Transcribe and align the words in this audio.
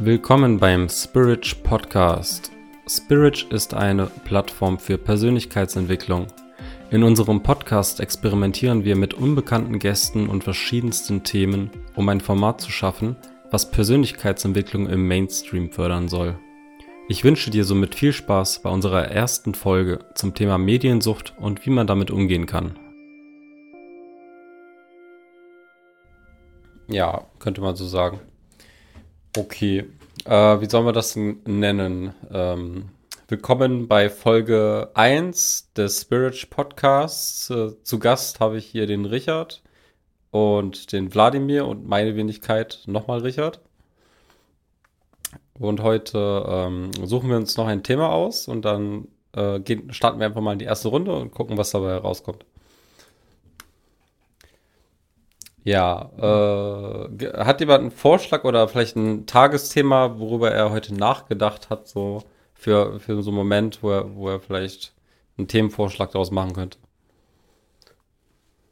Willkommen 0.00 0.60
beim 0.60 0.88
Spirit 0.88 1.64
Podcast. 1.64 2.52
Spirit 2.88 3.48
ist 3.50 3.74
eine 3.74 4.06
Plattform 4.06 4.78
für 4.78 4.96
Persönlichkeitsentwicklung. 4.96 6.28
In 6.92 7.02
unserem 7.02 7.42
Podcast 7.42 7.98
experimentieren 7.98 8.84
wir 8.84 8.94
mit 8.94 9.14
unbekannten 9.14 9.80
Gästen 9.80 10.28
und 10.28 10.44
verschiedensten 10.44 11.24
Themen, 11.24 11.72
um 11.96 12.08
ein 12.08 12.20
Format 12.20 12.60
zu 12.60 12.70
schaffen, 12.70 13.16
was 13.50 13.72
Persönlichkeitsentwicklung 13.72 14.88
im 14.88 15.08
Mainstream 15.08 15.72
fördern 15.72 16.06
soll. 16.06 16.38
Ich 17.08 17.24
wünsche 17.24 17.50
dir 17.50 17.64
somit 17.64 17.96
viel 17.96 18.12
Spaß 18.12 18.62
bei 18.62 18.70
unserer 18.70 19.06
ersten 19.06 19.52
Folge 19.52 19.98
zum 20.14 20.32
Thema 20.32 20.58
Mediensucht 20.58 21.34
und 21.40 21.66
wie 21.66 21.70
man 21.70 21.88
damit 21.88 22.12
umgehen 22.12 22.46
kann. 22.46 22.78
Ja, 26.86 27.26
könnte 27.40 27.60
man 27.62 27.74
so 27.74 27.84
sagen. 27.84 28.20
Okay, 29.38 29.84
äh, 30.24 30.60
wie 30.60 30.68
sollen 30.68 30.84
wir 30.84 30.92
das 30.92 31.14
nennen? 31.14 32.12
Ähm, 32.28 32.86
willkommen 33.28 33.86
bei 33.86 34.10
Folge 34.10 34.90
1 34.94 35.74
des 35.74 36.00
Spirit 36.00 36.50
Podcasts. 36.50 37.48
Äh, 37.48 37.80
zu 37.84 38.00
Gast 38.00 38.40
habe 38.40 38.58
ich 38.58 38.66
hier 38.66 38.88
den 38.88 39.04
Richard 39.04 39.62
und 40.32 40.90
den 40.90 41.14
Wladimir 41.14 41.66
und 41.66 41.86
meine 41.86 42.16
Wenigkeit 42.16 42.82
nochmal 42.86 43.20
Richard. 43.20 43.60
Und 45.56 45.84
heute 45.84 46.44
ähm, 46.48 46.90
suchen 47.04 47.30
wir 47.30 47.36
uns 47.36 47.56
noch 47.56 47.68
ein 47.68 47.84
Thema 47.84 48.10
aus 48.10 48.48
und 48.48 48.64
dann 48.64 49.06
äh, 49.36 49.60
gehen, 49.60 49.92
starten 49.92 50.18
wir 50.18 50.26
einfach 50.26 50.40
mal 50.40 50.54
in 50.54 50.58
die 50.58 50.64
erste 50.64 50.88
Runde 50.88 51.14
und 51.14 51.30
gucken, 51.30 51.56
was 51.56 51.70
dabei 51.70 51.96
rauskommt. 51.96 52.44
Ja, 55.68 56.10
äh, 56.16 57.44
hat 57.44 57.60
jemand 57.60 57.80
einen 57.80 57.90
Vorschlag 57.90 58.44
oder 58.44 58.68
vielleicht 58.68 58.96
ein 58.96 59.26
Tagesthema, 59.26 60.18
worüber 60.18 60.50
er 60.50 60.70
heute 60.70 60.94
nachgedacht 60.94 61.68
hat, 61.68 61.86
so 61.86 62.22
für, 62.54 62.98
für 63.00 63.22
so 63.22 63.28
einen 63.28 63.36
Moment, 63.36 63.82
wo 63.82 63.90
er, 63.90 64.16
wo 64.16 64.30
er 64.30 64.40
vielleicht 64.40 64.94
einen 65.36 65.46
Themenvorschlag 65.46 66.10
daraus 66.10 66.30
machen 66.30 66.54
könnte? 66.54 66.78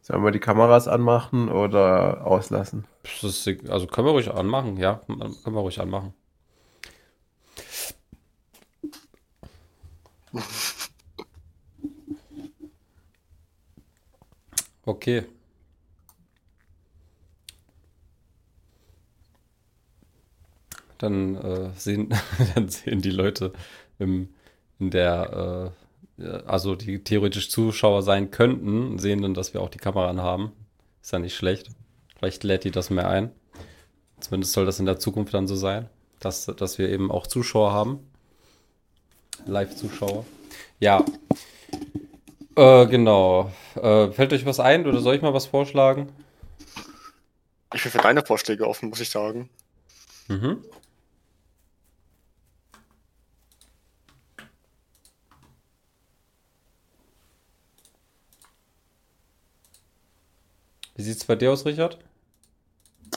Sollen 0.00 0.24
wir 0.24 0.30
die 0.30 0.40
Kameras 0.40 0.88
anmachen 0.88 1.50
oder 1.50 2.26
auslassen? 2.26 2.86
Ist, 3.02 3.46
also 3.68 3.86
können 3.86 4.06
wir 4.06 4.12
ruhig 4.12 4.32
anmachen, 4.32 4.78
ja, 4.78 5.02
können 5.06 5.54
wir 5.54 5.60
ruhig 5.60 5.78
anmachen. 5.78 6.14
Okay. 14.88 15.24
Dann, 20.98 21.36
äh, 21.36 21.70
sehen, 21.76 22.14
dann 22.54 22.68
sehen 22.68 23.00
die 23.02 23.10
Leute 23.10 23.52
im, 23.98 24.28
in 24.78 24.90
der, 24.90 25.72
äh, 26.18 26.26
also 26.46 26.74
die 26.74 27.02
theoretisch 27.02 27.50
Zuschauer 27.50 28.02
sein 28.02 28.30
könnten, 28.30 28.98
sehen 28.98 29.22
dann, 29.22 29.34
dass 29.34 29.54
wir 29.54 29.60
auch 29.60 29.70
die 29.70 29.78
Kamera 29.78 30.08
anhaben. 30.08 30.52
Ist 31.02 31.12
ja 31.12 31.18
nicht 31.18 31.36
schlecht. 31.36 31.68
Vielleicht 32.18 32.44
lädt 32.44 32.64
die 32.64 32.70
das 32.70 32.90
mehr 32.90 33.08
ein. 33.08 33.30
Zumindest 34.20 34.54
soll 34.54 34.64
das 34.64 34.80
in 34.80 34.86
der 34.86 34.98
Zukunft 34.98 35.34
dann 35.34 35.46
so 35.46 35.54
sein, 35.54 35.88
dass, 36.20 36.46
dass 36.46 36.78
wir 36.78 36.88
eben 36.88 37.10
auch 37.10 37.26
Zuschauer 37.26 37.72
haben. 37.72 38.00
Live-Zuschauer. 39.44 40.24
Ja. 40.80 41.04
Äh, 42.56 42.86
genau. 42.86 43.52
Äh, 43.74 44.10
fällt 44.10 44.32
euch 44.32 44.46
was 44.46 44.60
ein 44.60 44.86
oder 44.86 45.00
soll 45.00 45.14
ich 45.14 45.22
mal 45.22 45.34
was 45.34 45.46
vorschlagen? 45.46 46.08
Ich 47.74 47.82
bin 47.82 47.92
für 47.92 47.98
deine 47.98 48.24
Vorschläge 48.24 48.66
offen, 48.66 48.88
muss 48.88 49.00
ich 49.00 49.10
sagen. 49.10 49.50
Mhm. 50.28 50.64
Wie 60.96 61.02
sieht 61.02 61.18
es 61.18 61.24
bei 61.24 61.36
dir 61.36 61.52
aus, 61.52 61.66
Richard? 61.66 61.98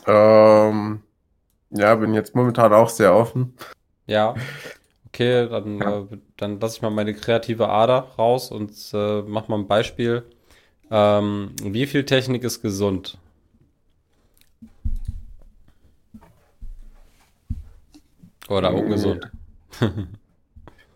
Ähm, 0.06 1.01
ja, 1.72 1.95
bin 1.95 2.13
jetzt 2.13 2.35
momentan 2.35 2.73
auch 2.73 2.90
sehr 2.90 3.13
offen. 3.13 3.53
Ja. 4.06 4.35
Okay, 5.07 5.47
dann, 5.50 5.79
ja. 5.79 6.00
äh, 6.00 6.06
dann 6.38 6.59
lasse 6.59 6.78
ich 6.78 6.81
mal 6.81 6.89
meine 6.89 7.13
kreative 7.13 7.69
Ader 7.69 8.12
raus 8.18 8.51
und 8.51 8.72
äh, 8.94 9.22
mach 9.22 9.47
mal 9.47 9.59
ein 9.59 9.68
Beispiel. 9.68 10.23
Ähm, 10.91 11.51
wie 11.62 11.85
viel 11.88 12.06
Technik 12.06 12.44
ist 12.44 12.62
gesund? 12.62 13.18
Oder 18.50 18.73
ungesund? 18.73 19.31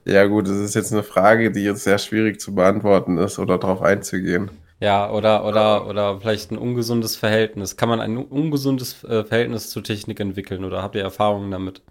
ja, 0.06 0.26
gut, 0.26 0.48
das 0.48 0.58
ist 0.58 0.74
jetzt 0.74 0.92
eine 0.92 1.04
Frage, 1.04 1.52
die 1.52 1.64
jetzt 1.64 1.84
sehr 1.84 2.00
schwierig 2.00 2.42
zu 2.42 2.54
beantworten 2.56 3.18
ist 3.20 3.40
oder 3.40 3.58
darauf 3.58 3.82
einzugehen. 3.82 4.50
Ja, 4.84 5.10
oder, 5.10 5.46
oder, 5.46 5.88
oder 5.88 6.20
vielleicht 6.20 6.52
ein 6.52 6.58
ungesundes 6.58 7.16
Verhältnis. 7.16 7.78
Kann 7.78 7.88
man 7.88 8.02
ein 8.02 8.18
ungesundes 8.18 9.02
äh, 9.06 9.24
Verhältnis 9.24 9.70
zur 9.70 9.82
Technik 9.82 10.20
entwickeln 10.20 10.66
oder 10.66 10.84
habt 10.84 10.96
ihr 10.96 11.02
Erfahrungen 11.02 11.52
damit? 11.52 11.82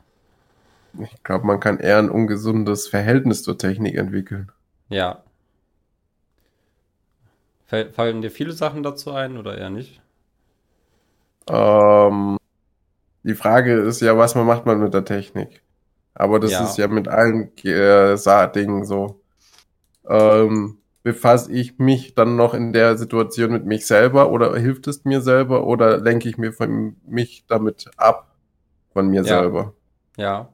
Ich 0.98 1.22
glaube, 1.22 1.47
man 1.47 1.58
kann 1.58 1.78
eher 1.78 1.97
ein 1.97 2.10
ungesundes 2.10 2.88
Verhältnis 2.88 3.44
zur 3.44 3.56
Technik 3.56 3.97
entwickeln. 3.97 4.52
Ja. 4.91 5.22
Fallen 7.64 8.20
dir 8.20 8.31
viele 8.31 8.52
Sachen 8.52 8.82
dazu 8.82 9.12
ein 9.12 9.38
oder 9.38 9.56
eher 9.56 9.70
nicht? 9.70 10.02
Ähm, 11.48 12.36
die 13.22 13.34
Frage 13.34 13.72
ist 13.72 14.02
ja, 14.02 14.19
was 14.19 14.34
man 14.34 14.44
macht 14.44 14.66
man 14.66 14.81
mit 14.81 14.92
der 14.92 15.06
Technik. 15.06 15.62
Aber 16.12 16.38
das 16.41 16.50
ja. 16.50 16.62
ist 16.62 16.76
ja 16.76 16.88
mit 16.88 17.08
allen 17.08 17.56
äh, 17.64 18.52
Dingen 18.52 18.84
so. 18.84 19.19
Ähm, 20.06 20.76
befasse 21.02 21.52
ich 21.52 21.78
mich 21.78 22.14
dann 22.14 22.36
noch 22.36 22.54
in 22.54 22.72
der 22.72 22.96
Situation 22.96 23.52
mit 23.52 23.66
mich 23.66 23.86
selber 23.86 24.30
oder 24.30 24.56
hilft 24.56 24.86
es 24.86 25.04
mir 25.04 25.20
selber 25.20 25.66
oder 25.66 25.98
lenke 25.98 26.28
ich 26.28 26.38
mir 26.38 26.52
von 26.52 26.96
mich 27.06 27.44
damit 27.48 27.90
ab 27.96 28.36
von 28.92 29.08
mir 29.08 29.22
ja. 29.22 29.40
selber? 29.40 29.74
Ja. 30.16 30.48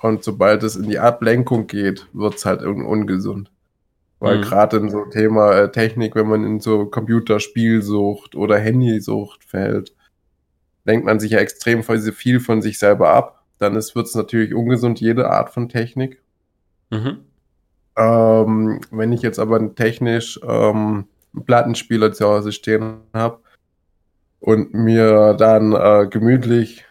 Und 0.00 0.22
sobald 0.22 0.62
es 0.62 0.76
in 0.76 0.88
die 0.88 1.00
Ablenkung 1.00 1.66
geht, 1.66 2.06
wird 2.12 2.36
es 2.36 2.46
halt 2.46 2.62
un 2.62 2.84
ungesund. 2.84 3.50
Weil 4.20 4.38
mhm. 4.38 4.42
gerade 4.42 4.76
in 4.78 4.90
so 4.90 5.04
Thema 5.06 5.52
äh, 5.52 5.72
Technik, 5.72 6.14
wenn 6.14 6.28
man 6.28 6.44
in 6.44 6.60
so 6.60 6.86
Computerspielsucht 6.86 8.34
oder 8.34 8.58
Handysucht 8.58 9.44
fällt, 9.44 9.94
lenkt 10.84 11.04
man 11.04 11.20
sich 11.20 11.32
ja 11.32 11.38
extrem 11.38 11.82
viel 11.82 12.40
von 12.40 12.62
sich 12.62 12.78
selber 12.78 13.10
ab. 13.10 13.44
Dann 13.58 13.74
wird 13.74 14.06
es 14.06 14.14
natürlich 14.14 14.54
ungesund, 14.54 15.00
jede 15.00 15.30
Art 15.30 15.50
von 15.50 15.68
Technik. 15.68 16.22
Mhm. 16.90 17.24
Ähm, 17.98 18.80
wenn 18.92 19.12
ich 19.12 19.22
jetzt 19.22 19.40
aber 19.40 19.74
technisch 19.74 20.38
ähm, 20.44 21.06
einen 21.34 21.44
Plattenspieler 21.44 22.12
zu 22.12 22.26
Hause 22.26 22.52
stehen 22.52 22.98
habe 23.12 23.40
und 24.38 24.72
mir 24.72 25.34
dann 25.34 25.72
äh, 25.72 26.06
gemütlich 26.08 26.84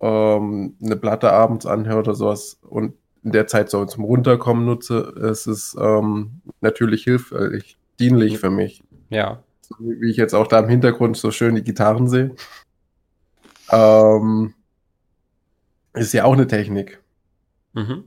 ähm, 0.00 0.76
eine 0.82 0.96
Platte 0.96 1.32
abends 1.32 1.64
anhöre 1.64 2.00
oder 2.00 2.14
sowas 2.14 2.58
und 2.62 2.92
in 3.24 3.32
der 3.32 3.46
Zeit 3.46 3.70
so 3.70 3.84
zum 3.86 4.04
Runterkommen 4.04 4.66
nutze, 4.66 5.14
ist 5.16 5.46
es 5.46 5.74
ähm, 5.80 6.42
natürlich 6.60 7.04
hilfreich, 7.04 7.78
dienlich 7.98 8.38
für 8.38 8.50
mich. 8.50 8.82
Ja. 9.08 9.42
So, 9.62 9.76
wie 9.80 10.10
ich 10.10 10.18
jetzt 10.18 10.34
auch 10.34 10.46
da 10.46 10.60
im 10.60 10.68
Hintergrund 10.68 11.16
so 11.16 11.30
schön 11.30 11.54
die 11.54 11.64
Gitarren 11.64 12.06
sehe. 12.06 12.34
Ähm, 13.70 14.54
ist 15.94 16.12
ja 16.12 16.24
auch 16.24 16.34
eine 16.34 16.46
Technik. 16.46 17.02
Mhm. 17.72 18.04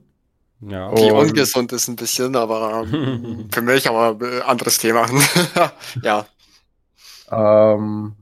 Ja. 0.61 0.94
Die 0.94 1.11
ungesund 1.11 1.72
ist 1.72 1.88
ein 1.88 1.95
bisschen, 1.95 2.35
aber 2.35 2.85
für 3.51 3.61
mich 3.61 3.89
aber 3.89 4.25
äh, 4.25 4.41
anderes 4.41 4.77
Thema. 4.77 5.07
ja. 6.03 6.25
Ähm, 7.31 8.16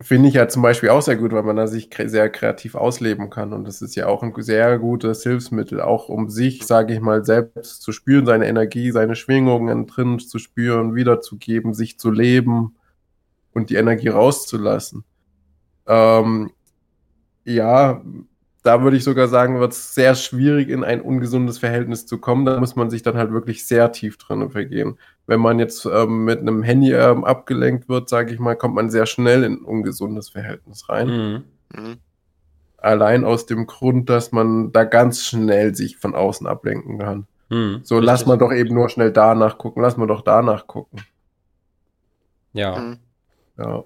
Finde 0.00 0.28
ich 0.28 0.34
ja 0.34 0.46
zum 0.48 0.62
Beispiel 0.62 0.90
auch 0.90 1.02
sehr 1.02 1.16
gut, 1.16 1.32
weil 1.32 1.42
man 1.42 1.56
da 1.56 1.66
sich 1.66 1.90
sehr 2.04 2.30
kreativ 2.30 2.76
ausleben 2.76 3.30
kann. 3.30 3.52
Und 3.52 3.64
das 3.64 3.82
ist 3.82 3.96
ja 3.96 4.06
auch 4.06 4.22
ein 4.22 4.32
sehr 4.38 4.78
gutes 4.78 5.24
Hilfsmittel, 5.24 5.80
auch 5.80 6.08
um 6.08 6.30
sich, 6.30 6.64
sage 6.64 6.94
ich 6.94 7.00
mal, 7.00 7.24
selbst 7.24 7.82
zu 7.82 7.90
spüren, 7.90 8.24
seine 8.24 8.46
Energie, 8.46 8.92
seine 8.92 9.16
Schwingungen 9.16 9.88
drin 9.88 10.20
zu 10.20 10.38
spüren, 10.38 10.94
wiederzugeben, 10.94 11.74
sich 11.74 11.98
zu 11.98 12.12
leben 12.12 12.76
und 13.52 13.70
die 13.70 13.74
Energie 13.74 14.08
rauszulassen. 14.08 15.02
Ähm, 15.88 16.52
ja, 17.44 18.00
da 18.68 18.82
würde 18.82 18.98
ich 18.98 19.04
sogar 19.04 19.28
sagen, 19.28 19.60
wird 19.60 19.72
es 19.72 19.94
sehr 19.94 20.14
schwierig, 20.14 20.68
in 20.68 20.84
ein 20.84 21.00
ungesundes 21.00 21.56
Verhältnis 21.56 22.04
zu 22.04 22.18
kommen. 22.18 22.44
Da 22.44 22.60
muss 22.60 22.76
man 22.76 22.90
sich 22.90 23.02
dann 23.02 23.16
halt 23.16 23.32
wirklich 23.32 23.66
sehr 23.66 23.92
tief 23.92 24.18
drin 24.18 24.50
vergehen. 24.50 24.98
Wenn 25.26 25.40
man 25.40 25.58
jetzt 25.58 25.86
ähm, 25.86 26.26
mit 26.26 26.40
einem 26.40 26.62
Handy 26.62 26.92
ähm, 26.92 27.24
abgelenkt 27.24 27.88
wird, 27.88 28.10
sage 28.10 28.34
ich 28.34 28.38
mal, 28.38 28.56
kommt 28.56 28.74
man 28.74 28.90
sehr 28.90 29.06
schnell 29.06 29.42
in 29.42 29.54
ein 29.54 29.64
ungesundes 29.64 30.28
Verhältnis 30.28 30.86
rein. 30.90 31.08
Mhm. 31.08 31.44
Mhm. 31.74 31.96
Allein 32.76 33.24
aus 33.24 33.46
dem 33.46 33.66
Grund, 33.66 34.10
dass 34.10 34.32
man 34.32 34.70
da 34.70 34.84
ganz 34.84 35.24
schnell 35.24 35.74
sich 35.74 35.96
von 35.96 36.14
außen 36.14 36.46
ablenken 36.46 36.98
kann. 36.98 37.26
Mhm, 37.48 37.80
so, 37.84 37.94
richtig. 37.94 38.06
lass 38.06 38.26
mal 38.26 38.36
doch 38.36 38.52
eben 38.52 38.74
nur 38.74 38.90
schnell 38.90 39.12
danach 39.12 39.56
gucken, 39.56 39.82
lass 39.82 39.96
mal 39.96 40.06
doch 40.06 40.20
danach 40.20 40.66
gucken. 40.66 41.00
Ja. 42.52 42.78
Mhm. 42.78 42.98
Ja. 43.56 43.84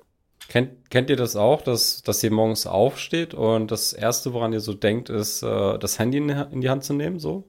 Kennt, 0.52 0.90
kennt 0.90 1.08
ihr 1.08 1.16
das 1.16 1.34
auch, 1.34 1.62
dass, 1.62 2.02
dass 2.02 2.22
ihr 2.22 2.31
morgens 2.31 2.66
aufsteht 2.66 3.32
und 3.32 3.70
das 3.70 3.94
Erste, 3.94 4.34
woran 4.34 4.52
ihr 4.52 4.60
so 4.60 4.75
denkt, 4.75 5.08
ist, 5.08 5.43
äh, 5.43 5.78
das 5.78 5.99
Handy 5.99 6.19
in, 6.19 6.28
in 6.28 6.60
die 6.60 6.69
Hand 6.69 6.84
zu 6.84 6.93
nehmen, 6.93 7.19
so? 7.19 7.49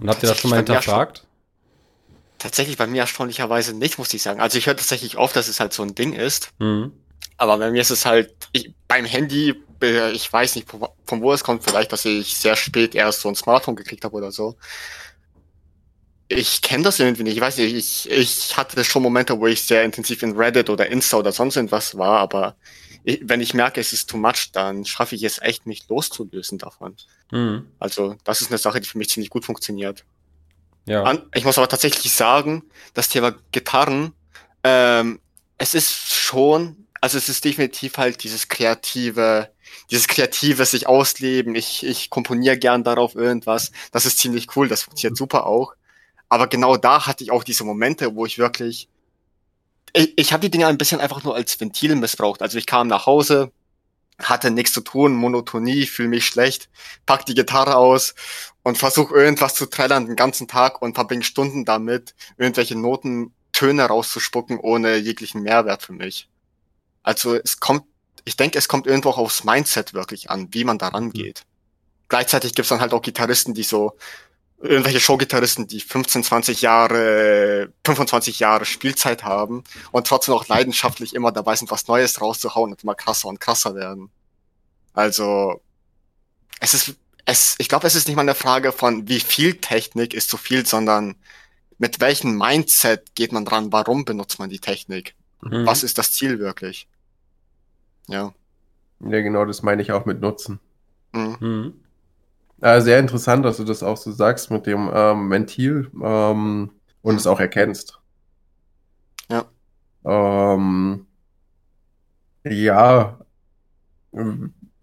Und 0.00 0.10
habt 0.10 0.24
ihr 0.24 0.28
das 0.30 0.40
schon 0.40 0.50
mal 0.50 0.56
hinterfragt? 0.56 1.28
Tatsächlich 2.40 2.76
bei 2.76 2.88
mir 2.88 3.02
erstaunlicherweise 3.02 3.72
nicht, 3.72 3.98
muss 3.98 4.12
ich 4.14 4.22
sagen. 4.22 4.40
Also 4.40 4.58
ich 4.58 4.66
höre 4.66 4.76
tatsächlich 4.76 5.16
oft, 5.16 5.36
dass 5.36 5.46
es 5.46 5.60
halt 5.60 5.72
so 5.72 5.84
ein 5.84 5.94
Ding 5.94 6.12
ist. 6.12 6.50
Mhm. 6.58 6.90
Aber 7.36 7.56
bei 7.58 7.70
mir 7.70 7.80
ist 7.80 7.90
es 7.90 8.04
halt, 8.04 8.34
ich, 8.50 8.74
beim 8.88 9.04
Handy, 9.04 9.54
ich 10.12 10.32
weiß 10.32 10.56
nicht, 10.56 10.68
von 10.68 11.22
wo 11.22 11.32
es 11.32 11.44
kommt, 11.44 11.62
vielleicht, 11.62 11.92
dass 11.92 12.04
ich 12.04 12.36
sehr 12.36 12.56
spät 12.56 12.96
erst 12.96 13.20
so 13.20 13.28
ein 13.28 13.36
Smartphone 13.36 13.76
gekriegt 13.76 14.04
habe 14.04 14.16
oder 14.16 14.32
so. 14.32 14.56
Ich 16.34 16.62
kenne 16.62 16.84
das 16.84 16.98
irgendwie 16.98 17.22
nicht. 17.22 17.36
Ich 17.36 17.40
weiß 17.40 17.58
nicht, 17.58 17.74
ich, 17.74 18.10
ich 18.10 18.56
hatte 18.56 18.82
schon 18.84 19.02
Momente, 19.02 19.38
wo 19.38 19.46
ich 19.46 19.62
sehr 19.62 19.84
intensiv 19.84 20.22
in 20.22 20.36
Reddit 20.36 20.68
oder 20.68 20.88
Insta 20.88 21.18
oder 21.18 21.32
sonst 21.32 21.56
irgendwas 21.56 21.96
war, 21.96 22.18
aber 22.18 22.56
ich, 23.04 23.20
wenn 23.22 23.40
ich 23.40 23.54
merke, 23.54 23.80
es 23.80 23.92
ist 23.92 24.10
too 24.10 24.16
much, 24.16 24.50
dann 24.52 24.84
schaffe 24.84 25.14
ich 25.14 25.22
es 25.22 25.40
echt, 25.40 25.66
mich 25.66 25.88
loszulösen 25.88 26.58
davon. 26.58 26.96
Mhm. 27.30 27.66
Also, 27.78 28.16
das 28.24 28.40
ist 28.40 28.50
eine 28.50 28.58
Sache, 28.58 28.80
die 28.80 28.88
für 28.88 28.98
mich 28.98 29.10
ziemlich 29.10 29.30
gut 29.30 29.44
funktioniert. 29.44 30.04
Ja. 30.86 31.18
Ich 31.34 31.44
muss 31.44 31.58
aber 31.58 31.68
tatsächlich 31.68 32.12
sagen, 32.12 32.64
das 32.92 33.08
Thema 33.08 33.34
Gitarren, 33.52 34.12
ähm, 34.62 35.20
es 35.56 35.74
ist 35.74 36.12
schon, 36.12 36.86
also 37.00 37.16
es 37.16 37.28
ist 37.28 37.44
definitiv 37.44 37.96
halt 37.96 38.22
dieses 38.22 38.48
kreative, 38.48 39.50
dieses 39.90 40.08
kreative 40.08 40.64
sich 40.64 40.86
ausleben. 40.86 41.54
Ich, 41.54 41.84
ich 41.84 42.10
komponiere 42.10 42.58
gern 42.58 42.84
darauf 42.84 43.14
irgendwas. 43.14 43.72
Das 43.92 44.06
ist 44.06 44.18
ziemlich 44.18 44.56
cool, 44.56 44.68
das 44.68 44.82
funktioniert 44.82 45.16
super 45.16 45.46
auch. 45.46 45.74
Aber 46.28 46.46
genau 46.46 46.76
da 46.76 47.06
hatte 47.06 47.24
ich 47.24 47.30
auch 47.30 47.44
diese 47.44 47.64
Momente, 47.64 48.14
wo 48.14 48.26
ich 48.26 48.38
wirklich, 48.38 48.88
ich, 49.92 50.12
ich 50.16 50.32
habe 50.32 50.40
die 50.40 50.50
Dinge 50.50 50.66
ein 50.66 50.78
bisschen 50.78 51.00
einfach 51.00 51.22
nur 51.22 51.34
als 51.34 51.60
Ventil 51.60 51.94
missbraucht. 51.96 52.42
Also 52.42 52.58
ich 52.58 52.66
kam 52.66 52.88
nach 52.88 53.06
Hause, 53.06 53.52
hatte 54.18 54.50
nichts 54.50 54.72
zu 54.72 54.80
tun, 54.80 55.14
Monotonie, 55.14 55.86
fühle 55.86 56.08
mich 56.08 56.26
schlecht, 56.26 56.68
pack 57.06 57.26
die 57.26 57.34
Gitarre 57.34 57.76
aus 57.76 58.14
und 58.62 58.78
versuche 58.78 59.14
irgendwas 59.14 59.54
zu 59.54 59.66
trällern 59.66 60.06
den 60.06 60.16
ganzen 60.16 60.48
Tag 60.48 60.82
und 60.82 60.94
verbringe 60.94 61.24
Stunden 61.24 61.64
damit, 61.64 62.14
irgendwelche 62.36 62.76
Noten, 62.76 63.32
Töne 63.52 63.84
rauszuspucken, 63.84 64.58
ohne 64.58 64.96
jeglichen 64.96 65.42
Mehrwert 65.42 65.82
für 65.82 65.92
mich. 65.92 66.28
Also 67.02 67.34
es 67.34 67.60
kommt, 67.60 67.84
ich 68.24 68.36
denke, 68.36 68.58
es 68.58 68.68
kommt 68.68 68.86
irgendwo 68.86 69.10
auch 69.10 69.18
aufs 69.18 69.44
Mindset 69.44 69.94
wirklich 69.94 70.30
an, 70.30 70.48
wie 70.52 70.64
man 70.64 70.78
daran 70.78 71.10
geht. 71.10 71.40
Mhm. 71.40 71.54
Gleichzeitig 72.08 72.54
gibt's 72.54 72.68
dann 72.68 72.80
halt 72.80 72.92
auch 72.92 73.02
Gitarristen, 73.02 73.54
die 73.54 73.62
so 73.62 73.96
irgendwelche 74.64 75.00
Showgitarristen, 75.00 75.66
die 75.66 75.80
15, 75.80 76.24
20 76.24 76.62
Jahre, 76.62 77.72
25 77.84 78.40
Jahre 78.40 78.64
Spielzeit 78.64 79.22
haben 79.22 79.62
und 79.92 80.06
trotzdem 80.06 80.34
auch 80.34 80.48
leidenschaftlich 80.48 81.14
immer 81.14 81.32
dabei 81.32 81.54
sind, 81.54 81.70
was 81.70 81.86
Neues 81.86 82.20
rauszuhauen 82.20 82.72
und 82.72 82.82
immer 82.82 82.94
krasser 82.94 83.28
und 83.28 83.40
krasser 83.40 83.74
werden. 83.74 84.10
Also, 84.94 85.60
es 86.60 86.74
ist, 86.74 86.96
es, 87.26 87.56
ich 87.58 87.68
glaube, 87.68 87.86
es 87.86 87.94
ist 87.94 88.08
nicht 88.08 88.16
mal 88.16 88.22
eine 88.22 88.34
Frage 88.34 88.72
von, 88.72 89.08
wie 89.08 89.20
viel 89.20 89.54
Technik 89.54 90.14
ist 90.14 90.30
zu 90.30 90.36
viel, 90.36 90.64
sondern 90.64 91.16
mit 91.78 92.00
welchem 92.00 92.38
Mindset 92.38 93.14
geht 93.14 93.32
man 93.32 93.44
dran? 93.44 93.72
Warum 93.72 94.04
benutzt 94.04 94.38
man 94.38 94.48
die 94.48 94.60
Technik? 94.60 95.14
Mhm. 95.42 95.66
Was 95.66 95.82
ist 95.82 95.98
das 95.98 96.12
Ziel 96.12 96.38
wirklich? 96.38 96.88
Ja. 98.06 98.32
Ja, 99.00 99.20
genau, 99.20 99.44
das 99.44 99.62
meine 99.62 99.82
ich 99.82 99.92
auch 99.92 100.06
mit 100.06 100.20
Nutzen. 100.20 100.60
Mhm. 101.12 101.36
Mhm. 101.40 101.83
Ja, 102.64 102.80
sehr 102.80 102.98
interessant, 102.98 103.44
dass 103.44 103.58
du 103.58 103.64
das 103.64 103.82
auch 103.82 103.98
so 103.98 104.10
sagst 104.10 104.50
mit 104.50 104.64
dem 104.66 104.90
ähm, 104.94 105.30
Ventil 105.30 105.90
ähm, 106.02 106.70
und 107.02 107.16
es 107.16 107.26
auch 107.26 107.38
erkennst. 107.38 108.00
Ja. 109.28 109.44
Ähm, 110.06 111.06
ja, 112.44 113.18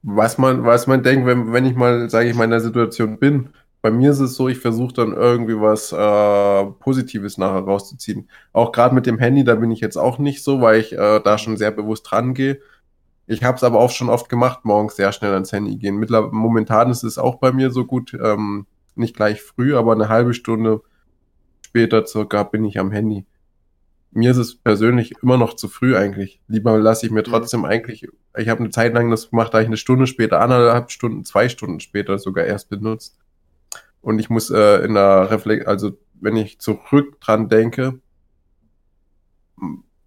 was 0.03 0.37
man, 0.37 0.63
was 0.63 0.85
man 0.85 1.01
denkt, 1.01 1.25
wenn, 1.25 1.53
wenn 1.53 1.65
ich 1.65 1.75
mal, 1.75 2.07
sage 2.09 2.29
ich 2.29 2.35
mal, 2.35 2.43
in 2.45 2.51
der 2.51 2.61
Situation 2.61 3.17
bin. 3.17 3.49
Bei 3.81 3.89
mir 3.89 4.11
ist 4.11 4.19
es 4.19 4.35
so, 4.35 4.47
ich 4.47 4.59
versuche 4.59 4.93
dann 4.93 5.13
irgendwie 5.13 5.59
was 5.59 5.91
äh, 5.91 6.65
Positives 6.81 7.39
nachher 7.39 7.61
rauszuziehen. 7.61 8.29
Auch 8.53 8.71
gerade 8.71 8.93
mit 8.93 9.07
dem 9.07 9.17
Handy, 9.17 9.43
da 9.43 9.55
bin 9.55 9.71
ich 9.71 9.79
jetzt 9.79 9.97
auch 9.97 10.19
nicht 10.19 10.43
so, 10.43 10.61
weil 10.61 10.79
ich 10.79 10.93
äh, 10.93 11.19
da 11.19 11.37
schon 11.39 11.57
sehr 11.57 11.71
bewusst 11.71 12.11
rangehe. 12.11 12.61
Ich 13.31 13.45
habe 13.45 13.55
es 13.55 13.63
aber 13.63 13.79
auch 13.79 13.91
schon 13.91 14.09
oft 14.09 14.27
gemacht, 14.27 14.65
morgens 14.65 14.97
sehr 14.97 15.13
schnell 15.13 15.31
ans 15.31 15.53
Handy 15.53 15.77
gehen. 15.77 15.95
Mittler 15.95 16.33
momentan 16.33 16.91
ist 16.91 17.03
es 17.03 17.17
auch 17.17 17.35
bei 17.35 17.53
mir 17.53 17.71
so 17.71 17.85
gut, 17.85 18.13
ähm, 18.21 18.65
nicht 18.95 19.15
gleich 19.15 19.41
früh, 19.41 19.73
aber 19.73 19.93
eine 19.93 20.09
halbe 20.09 20.33
Stunde 20.33 20.81
später 21.61 22.05
circa 22.05 22.43
bin 22.43 22.65
ich 22.65 22.77
am 22.77 22.91
Handy. 22.91 23.25
Mir 24.11 24.31
ist 24.31 24.37
es 24.37 24.57
persönlich 24.57 25.13
immer 25.23 25.37
noch 25.37 25.53
zu 25.53 25.69
früh 25.69 25.95
eigentlich. 25.95 26.41
Lieber 26.49 26.77
lasse 26.77 27.05
ich 27.05 27.11
mir 27.13 27.21
mhm. 27.21 27.31
trotzdem 27.31 27.63
eigentlich, 27.63 28.05
ich 28.35 28.49
habe 28.49 28.59
eine 28.59 28.69
Zeit 28.69 28.93
lang 28.93 29.09
das 29.09 29.29
gemacht, 29.29 29.53
da 29.53 29.61
ich 29.61 29.67
eine 29.67 29.77
Stunde 29.77 30.07
später, 30.07 30.41
anderthalb 30.41 30.91
Stunden, 30.91 31.23
zwei 31.23 31.47
Stunden 31.47 31.79
später 31.79 32.19
sogar 32.19 32.43
erst 32.43 32.69
benutzt. 32.69 33.17
Und 34.01 34.19
ich 34.19 34.29
muss 34.29 34.49
äh, 34.49 34.83
in 34.83 34.95
der 34.95 35.31
Reflex, 35.31 35.65
also 35.67 35.97
wenn 36.19 36.35
ich 36.35 36.59
zurück 36.59 37.21
dran 37.21 37.47
denke, 37.47 38.01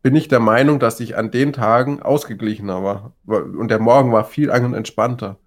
bin 0.05 0.15
ich 0.15 0.29
der 0.29 0.39
Meinung, 0.39 0.79
dass 0.79 1.01
ich 1.01 1.17
an 1.17 1.31
den 1.31 1.55
Tagen 1.55 2.03
ausgeglichener 2.03 2.85
war. 2.85 3.15
Und 3.25 3.69
der 3.69 3.79
Morgen 3.79 4.13
war 4.13 4.27
viel 4.27 4.51
entspannter. 4.51 5.39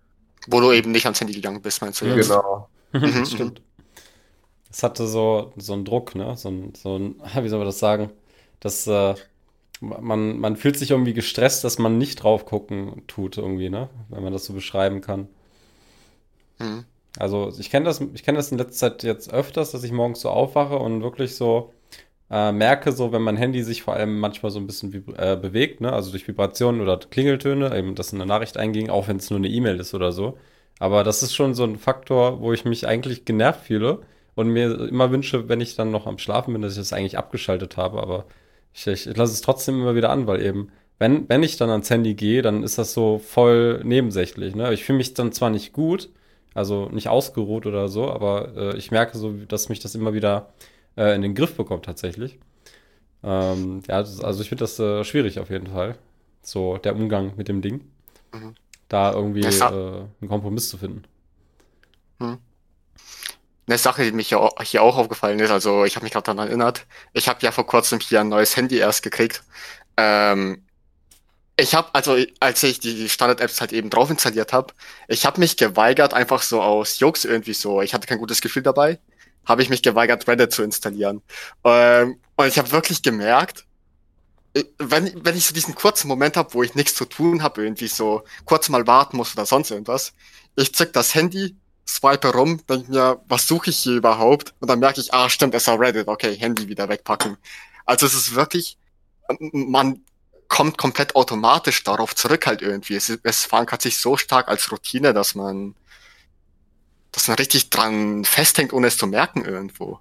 Wo 0.48 0.60
du 0.60 0.72
eben 0.72 0.92
nicht 0.92 1.06
ans 1.06 1.22
Handy 1.22 1.34
gegangen 1.34 1.62
bist, 1.62 1.80
meinst 1.80 2.02
du 2.02 2.06
jetzt? 2.06 2.30
Genau. 2.30 2.68
Mhm, 2.92 3.20
das 3.20 3.32
stimmt. 3.32 3.62
Es 4.72 4.82
hatte 4.82 5.06
so, 5.06 5.54
so 5.58 5.74
einen 5.74 5.86
Druck, 5.86 6.16
ne? 6.16 6.36
So 6.38 6.50
ein, 6.50 6.74
so 6.76 6.98
ein, 6.98 7.22
wie 7.44 7.50
soll 7.50 7.60
man 7.60 7.68
das 7.68 7.78
sagen? 7.78 8.10
Dass 8.60 8.88
äh, 8.88 9.14
man, 9.80 10.40
man 10.40 10.56
fühlt 10.56 10.80
sich 10.80 10.90
irgendwie 10.90 11.14
gestresst, 11.14 11.64
dass 11.64 11.78
man 11.78 12.00
nicht 12.00 12.24
drauf 12.24 12.48
gucken 12.48 13.04
tut, 13.06 13.38
irgendwie, 13.38 13.70
ne? 13.70 13.90
Wenn 14.10 14.24
man 14.24 14.34
das 14.34 14.46
so 14.46 14.54
beschreiben 14.54 15.02
kann. 15.02 15.28
Mhm. 16.58 16.86
Also 17.20 17.54
ich 17.60 17.70
kenne 17.70 17.86
das, 17.86 18.02
ich 18.02 18.24
kenne 18.24 18.40
das 18.40 18.52
in 18.52 18.58
letzter 18.58 18.90
Zeit 18.90 19.04
jetzt 19.04 19.32
öfters, 19.32 19.70
dass 19.70 19.84
ich 19.84 19.92
morgens 19.92 20.22
so 20.22 20.32
aufwache 20.32 20.80
und 20.80 21.04
wirklich 21.04 21.36
so 21.36 21.74
äh, 22.30 22.52
merke, 22.52 22.92
so 22.92 23.12
wenn 23.12 23.22
mein 23.22 23.38
Handy 23.38 23.64
sich 23.64 23.84
vor 23.84 23.94
allem 23.96 24.20
manchmal 24.20 24.52
so 24.52 24.60
ein 24.60 24.68
bisschen 24.68 24.94
äh, 25.18 25.38
bewegt, 25.38 25.82
ne? 25.82 25.94
also 25.94 26.12
durch 26.12 26.28
Vibrationen 26.28 26.82
oder 26.82 26.98
Klingeltöne, 26.98 27.76
eben 27.78 27.96
dass 27.96 28.14
eine 28.14 28.26
Nachricht 28.26 28.58
einging, 28.58 28.90
auch 28.90 29.08
wenn 29.08 29.18
es 29.18 29.30
nur 29.30 29.40
eine 29.40 29.48
E-Mail 29.48 29.80
ist 29.80 29.94
oder 29.94 30.12
so. 30.12 30.38
Aber 30.80 31.04
das 31.04 31.24
ist 31.24 31.34
schon 31.34 31.54
so 31.56 31.64
ein 31.64 31.78
Faktor, 31.78 32.42
wo 32.42 32.54
ich 32.54 32.66
mich 32.66 32.88
eigentlich 32.88 33.26
genervt 33.26 33.66
fühle 33.66 34.02
und 34.36 34.50
mir 34.50 34.88
immer 34.90 35.12
wünsche, 35.12 35.50
wenn 35.50 35.62
ich 35.62 35.76
dann 35.76 35.92
noch 35.92 36.06
am 36.06 36.20
Schlafen 36.20 36.54
bin, 36.54 36.62
dass 36.62 36.74
ich 36.74 36.78
das 36.78 36.94
eigentlich 36.94 37.18
abgeschaltet 37.18 37.78
habe. 37.78 38.02
Aber 38.02 38.26
ich, 38.74 38.86
ich, 38.86 39.08
ich 39.08 39.18
lasse 39.18 39.34
es 39.34 39.42
trotzdem 39.42 39.82
immer 39.82 39.96
wieder 39.96 40.12
an, 40.12 40.28
weil 40.28 40.42
eben, 40.46 40.70
wenn, 41.00 41.28
wenn 41.30 41.44
ich 41.44 41.58
dann 41.58 41.70
ans 41.70 41.90
Handy 41.90 42.14
gehe, 42.14 42.42
dann 42.42 42.64
ist 42.64 42.78
das 42.78 42.94
so 42.94 43.20
voll 43.20 43.82
nebensächlich. 43.84 44.56
Ne? 44.56 44.74
Ich 44.74 44.84
fühle 44.84 44.98
mich 44.98 45.14
dann 45.16 45.32
zwar 45.32 45.50
nicht 45.50 45.74
gut, 45.74 46.10
also 46.54 46.90
nicht 46.90 47.10
ausgeruht 47.10 47.66
oder 47.66 47.88
so, 47.88 48.10
aber 48.12 48.56
äh, 48.56 48.78
ich 48.78 48.92
merke 48.92 49.18
so, 49.18 49.32
dass 49.48 49.70
mich 49.70 49.80
das 49.80 49.96
immer 49.96 50.14
wieder 50.14 50.54
äh, 50.98 51.16
in 51.16 51.22
den 51.22 51.36
Griff 51.36 51.56
bekommt 51.56 51.86
tatsächlich. 51.86 52.40
Ähm, 53.24 53.82
ja, 53.88 53.98
also 53.98 54.42
ich 54.42 54.50
finde 54.50 54.64
das 54.64 54.80
äh, 54.80 55.04
schwierig 55.04 55.40
auf 55.40 55.50
jeden 55.50 55.68
Fall. 55.68 55.98
So 56.42 56.78
der 56.78 56.96
Umgang 56.96 57.34
mit 57.36 57.48
dem 57.48 57.62
Ding. 57.62 57.90
Mhm. 58.34 58.56
Da 58.90 59.14
irgendwie 59.14 59.42
äh, 59.42 59.64
einen 59.64 60.28
Kompromiss 60.28 60.70
zu 60.70 60.78
finden. 60.78 61.04
Mhm. 62.20 62.38
Eine 63.68 63.78
Sache, 63.78 64.04
die 64.06 64.14
mich 64.14 64.30
hier 64.30 64.40
auch 64.82 64.98
aufgefallen 64.98 65.40
ist, 65.40 65.52
also 65.52 65.84
ich 65.84 65.98
habe 65.98 66.06
mich 66.06 66.14
gerade 66.14 66.24
daran 66.24 66.48
erinnert, 66.48 66.86
ich 67.12 67.28
habe 67.28 67.40
ja 67.42 67.52
vor 67.52 67.68
kurzem 67.68 68.00
hier 68.00 68.22
ein 68.22 68.30
neues 68.30 68.56
Handy 68.56 68.78
erst 68.78 69.04
gekriegt. 69.04 69.44
Ähm, 69.98 70.64
ich 71.58 71.76
habe, 71.76 71.90
also 71.94 72.16
als 72.40 72.64
ich 72.64 72.80
die 72.80 73.10
Standard-Apps 73.10 73.60
halt 73.60 73.74
eben 73.74 73.90
drauf 73.90 74.10
installiert 74.10 74.54
habe, 74.54 74.74
ich 75.10 75.26
habe 75.26 75.42
mich 75.42 75.58
geweigert, 75.58 76.14
einfach 76.14 76.44
so 76.44 76.62
aus 76.62 77.00
Jux 77.00 77.26
irgendwie 77.26 77.54
so, 77.54 77.82
ich 77.82 77.94
hatte 77.94 78.08
kein 78.08 78.20
gutes 78.20 78.40
Gefühl 78.40 78.64
dabei, 78.64 79.00
habe 79.48 79.62
ich 79.62 79.70
mich 79.70 79.82
geweigert, 79.82 80.28
Reddit 80.28 80.52
zu 80.52 80.64
installieren. 80.64 81.22
Ähm, 81.64 82.20
und 82.36 82.48
ich 82.48 82.60
habe 82.60 82.72
wirklich 82.72 83.02
gemerkt, 83.02 83.66
äh, 84.54 84.64
wenn, 84.78 85.26
wenn 85.26 85.38
ich 85.38 85.46
so 85.46 85.54
diesen 85.54 85.76
kurzen 85.76 86.08
Moment 86.08 86.38
habe, 86.38 86.54
wo 86.54 86.64
ich 86.64 86.76
nichts 86.76 86.96
zu 86.96 87.06
tun 87.06 87.42
habe, 87.42 87.64
irgendwie 87.64 87.88
so 87.88 88.24
kurz 88.46 88.70
mal 88.70 88.86
warten 88.86 89.18
muss 89.18 89.34
oder 89.34 89.46
sonst 89.46 89.72
irgendwas, 89.72 90.14
ich 90.56 90.74
zück 90.76 90.94
das 90.94 91.16
Handy, 91.16 91.56
swipe 91.88 92.34
rum, 92.34 92.62
denke 92.68 92.92
mir, 92.92 93.22
was 93.28 93.48
suche 93.48 93.70
ich 93.70 93.78
hier 93.78 93.94
überhaupt? 93.94 94.54
Und 94.60 94.70
dann 94.70 94.80
merke 94.80 95.00
ich, 95.00 95.14
ah, 95.14 95.30
stimmt, 95.30 95.56
es 95.56 95.68
war 95.68 95.80
Reddit, 95.80 96.08
okay, 96.08 96.36
Handy 96.36 96.68
wieder 96.68 96.90
wegpacken. 96.90 97.38
Also 97.86 98.06
es 98.06 98.14
ist 98.14 98.36
wirklich, 98.36 98.78
man 99.40 100.02
kommt 100.50 100.78
komplett 100.78 101.16
automatisch 101.16 101.84
darauf 101.84 102.16
zurück 102.16 102.48
halt 102.48 102.62
irgendwie. 102.62 102.96
Es, 102.96 103.12
es 103.24 103.46
verankert 103.46 103.82
sich 103.82 103.98
so 103.98 104.18
stark 104.18 104.48
als 104.48 104.72
Routine, 104.72 105.14
dass 105.14 105.36
man 105.36 105.76
dass 107.18 107.28
man 107.28 107.38
richtig 107.38 107.72
dran 107.72 108.26
festhängt, 108.26 108.74
ohne 108.74 108.88
es 108.88 108.98
zu 108.98 109.08
merken 109.08 109.44
irgendwo. 109.44 109.98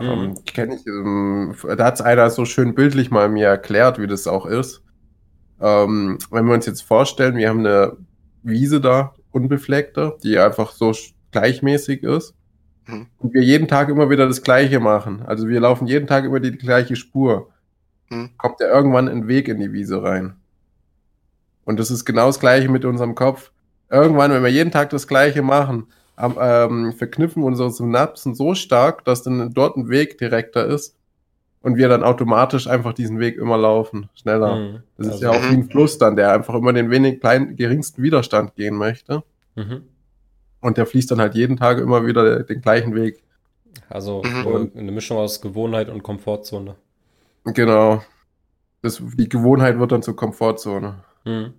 Mhm. 0.00 0.06
Ähm, 0.06 0.34
Kenne 0.44 0.74
ich, 0.74 0.84
ähm, 0.84 1.54
da 1.76 1.84
hat 1.84 1.94
es 1.94 2.00
einer 2.00 2.28
so 2.28 2.44
schön 2.44 2.74
bildlich 2.74 3.12
mal 3.12 3.28
mir 3.28 3.46
erklärt, 3.46 4.00
wie 4.00 4.08
das 4.08 4.26
auch 4.26 4.46
ist. 4.46 4.82
Ähm, 5.60 6.18
wenn 6.32 6.46
wir 6.46 6.54
uns 6.54 6.66
jetzt 6.66 6.82
vorstellen, 6.82 7.36
wir 7.36 7.48
haben 7.48 7.60
eine 7.60 7.96
Wiese 8.42 8.80
da, 8.80 9.14
unbefleckte, 9.30 10.18
die 10.24 10.40
einfach 10.40 10.72
so 10.72 10.92
gleichmäßig 11.30 12.02
ist. 12.02 12.34
Mhm. 12.88 13.06
Und 13.18 13.32
wir 13.32 13.42
jeden 13.42 13.68
Tag 13.68 13.88
immer 13.88 14.10
wieder 14.10 14.26
das 14.26 14.42
Gleiche 14.42 14.80
machen. 14.80 15.22
Also 15.22 15.46
wir 15.46 15.60
laufen 15.60 15.86
jeden 15.86 16.08
Tag 16.08 16.24
über 16.24 16.40
die 16.40 16.50
gleiche 16.50 16.96
Spur. 16.96 17.50
hm. 18.08 18.30
kommt 18.38 18.58
ja 18.58 18.66
irgendwann 18.66 19.08
ein 19.08 19.28
Weg 19.28 19.46
in 19.46 19.60
die 19.60 19.72
Wiese 19.72 20.02
rein. 20.02 20.34
Und 21.62 21.78
das 21.78 21.92
ist 21.92 22.04
genau 22.04 22.26
das 22.26 22.40
Gleiche 22.40 22.68
mit 22.68 22.84
unserem 22.84 23.14
Kopf. 23.14 23.52
Irgendwann, 23.88 24.32
wenn 24.32 24.42
wir 24.42 24.50
jeden 24.50 24.72
Tag 24.72 24.90
das 24.90 25.06
Gleiche 25.06 25.42
machen, 25.42 25.86
ähm, 26.22 26.92
verknüpfen 26.92 27.42
unsere 27.42 27.70
Synapsen 27.70 28.34
so 28.34 28.54
stark, 28.54 29.04
dass 29.04 29.22
dann 29.22 29.52
dort 29.52 29.76
ein 29.76 29.88
Weg 29.88 30.18
direkter 30.18 30.66
ist 30.66 30.96
und 31.62 31.76
wir 31.76 31.88
dann 31.88 32.02
automatisch 32.02 32.66
einfach 32.66 32.94
diesen 32.94 33.18
Weg 33.18 33.36
immer 33.36 33.58
laufen, 33.58 34.08
schneller. 34.14 34.56
Mhm. 34.56 34.82
Das 34.96 35.06
ist 35.06 35.12
also, 35.14 35.24
ja 35.24 35.30
auch 35.30 35.42
wie 35.50 35.54
ein 35.54 35.70
Fluss 35.70 35.98
dann, 35.98 36.16
der 36.16 36.32
einfach 36.32 36.54
immer 36.54 36.72
den 36.72 36.90
wenig 36.90 37.20
kleinen, 37.20 37.56
geringsten 37.56 38.02
Widerstand 38.02 38.54
gehen 38.54 38.76
möchte. 38.76 39.22
Mhm. 39.56 39.82
Und 40.60 40.76
der 40.76 40.86
fließt 40.86 41.10
dann 41.10 41.20
halt 41.20 41.34
jeden 41.34 41.56
Tag 41.56 41.78
immer 41.78 42.06
wieder 42.06 42.42
den 42.42 42.60
gleichen 42.60 42.94
Weg. 42.94 43.22
Also 43.88 44.22
mhm. 44.22 44.72
eine 44.76 44.92
Mischung 44.92 45.18
aus 45.18 45.40
Gewohnheit 45.40 45.88
und 45.88 46.02
Komfortzone. 46.02 46.76
Genau. 47.44 48.02
Das, 48.82 49.02
die 49.14 49.28
Gewohnheit 49.28 49.78
wird 49.78 49.92
dann 49.92 50.02
zur 50.02 50.16
Komfortzone. 50.16 50.96
Mhm. 51.24 51.54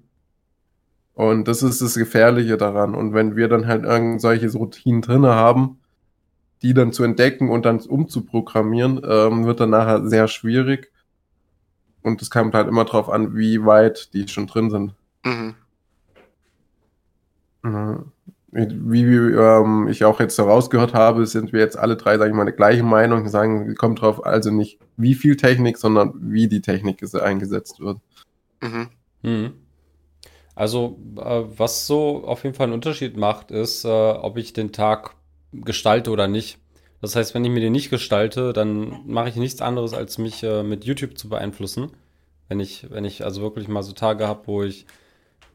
Und 1.13 1.47
das 1.47 1.61
ist 1.61 1.81
das 1.81 1.95
Gefährliche 1.95 2.57
daran. 2.57 2.95
Und 2.95 3.13
wenn 3.13 3.35
wir 3.35 3.47
dann 3.47 3.67
halt 3.67 3.83
irgend 3.83 4.21
solche 4.21 4.51
Routinen 4.51 5.01
drin 5.01 5.25
haben, 5.25 5.79
die 6.61 6.73
dann 6.73 6.93
zu 6.93 7.03
entdecken 7.03 7.49
und 7.49 7.65
dann 7.65 7.79
umzuprogrammieren, 7.79 9.01
ähm, 9.03 9.45
wird 9.45 9.59
dann 9.59 9.71
nachher 9.71 10.07
sehr 10.07 10.27
schwierig. 10.27 10.91
Und 12.03 12.21
es 12.21 12.29
kommt 12.29 12.53
halt 12.53 12.67
immer 12.67 12.85
darauf 12.85 13.09
an, 13.09 13.35
wie 13.35 13.65
weit 13.65 14.13
die 14.13 14.27
schon 14.27 14.47
drin 14.47 14.69
sind. 14.69 14.93
Mhm. 17.63 18.11
Wie, 18.51 19.07
wie 19.07 19.33
ähm, 19.33 19.87
ich 19.87 20.03
auch 20.03 20.19
jetzt 20.19 20.37
herausgehört 20.37 20.93
habe, 20.93 21.25
sind 21.25 21.53
wir 21.53 21.61
jetzt 21.61 21.77
alle 21.77 21.95
drei, 21.95 22.17
sage 22.17 22.31
ich 22.31 22.35
mal, 22.35 22.43
der 22.43 22.53
gleichen 22.53 22.87
Meinung. 22.87 23.27
Sagen, 23.29 23.75
kommt 23.75 24.01
drauf 24.01 24.25
also 24.25 24.51
nicht, 24.51 24.79
wie 24.97 25.15
viel 25.15 25.37
Technik, 25.37 25.77
sondern 25.77 26.13
wie 26.15 26.47
die 26.47 26.61
Technik 26.61 27.01
eingesetzt 27.15 27.79
wird. 27.79 27.99
Mhm. 28.61 28.89
Mhm. 29.21 29.53
Also, 30.61 30.99
äh, 31.17 31.41
was 31.57 31.87
so 31.87 32.23
auf 32.23 32.43
jeden 32.43 32.53
Fall 32.53 32.65
einen 32.65 32.73
Unterschied 32.73 33.17
macht, 33.17 33.49
ist, 33.49 33.83
äh, 33.83 33.87
ob 33.87 34.37
ich 34.37 34.53
den 34.53 34.71
Tag 34.71 35.15
gestalte 35.51 36.11
oder 36.11 36.27
nicht. 36.27 36.59
Das 37.01 37.15
heißt, 37.15 37.33
wenn 37.33 37.43
ich 37.43 37.49
mir 37.49 37.61
den 37.61 37.71
nicht 37.71 37.89
gestalte, 37.89 38.53
dann 38.53 39.01
mache 39.07 39.29
ich 39.29 39.37
nichts 39.37 39.59
anderes, 39.59 39.95
als 39.95 40.19
mich 40.19 40.43
äh, 40.43 40.61
mit 40.61 40.85
YouTube 40.85 41.17
zu 41.17 41.29
beeinflussen. 41.29 41.93
Wenn 42.47 42.59
ich, 42.59 42.91
wenn 42.91 43.05
ich 43.05 43.25
also 43.25 43.41
wirklich 43.41 43.69
mal 43.69 43.81
so 43.81 43.93
Tage 43.93 44.27
habe, 44.27 44.41
wo 44.45 44.61
ich, 44.61 44.85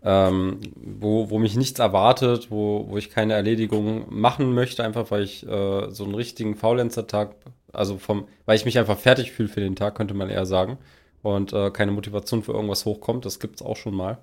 ähm, 0.02 0.58
wo, 0.75 1.30
wo 1.30 1.38
mich 1.38 1.54
nichts 1.54 1.78
erwartet, 1.78 2.50
wo, 2.50 2.86
wo 2.88 2.96
ich 2.96 3.10
keine 3.10 3.34
Erledigung 3.34 4.06
machen 4.08 4.54
möchte, 4.54 4.82
einfach 4.82 5.12
weil 5.12 5.22
ich 5.22 5.46
äh, 5.46 5.88
so 5.88 6.02
einen 6.02 6.16
richtigen 6.16 6.56
Faulenzer-Tag, 6.56 7.36
also 7.72 7.98
vom, 7.98 8.26
weil 8.44 8.56
ich 8.56 8.64
mich 8.64 8.76
einfach 8.76 8.98
fertig 8.98 9.30
fühle 9.30 9.48
für 9.48 9.60
den 9.60 9.76
Tag, 9.76 9.94
könnte 9.94 10.14
man 10.14 10.30
eher 10.30 10.46
sagen. 10.46 10.78
Und 11.22 11.52
äh, 11.52 11.70
keine 11.70 11.92
Motivation 11.92 12.42
für 12.42 12.54
irgendwas 12.54 12.84
hochkommt, 12.86 13.25
das 13.25 13.38
gibt 13.38 13.60
es 13.60 13.62
auch 13.64 13.76
schon 13.76 13.94
mal. 13.94 14.18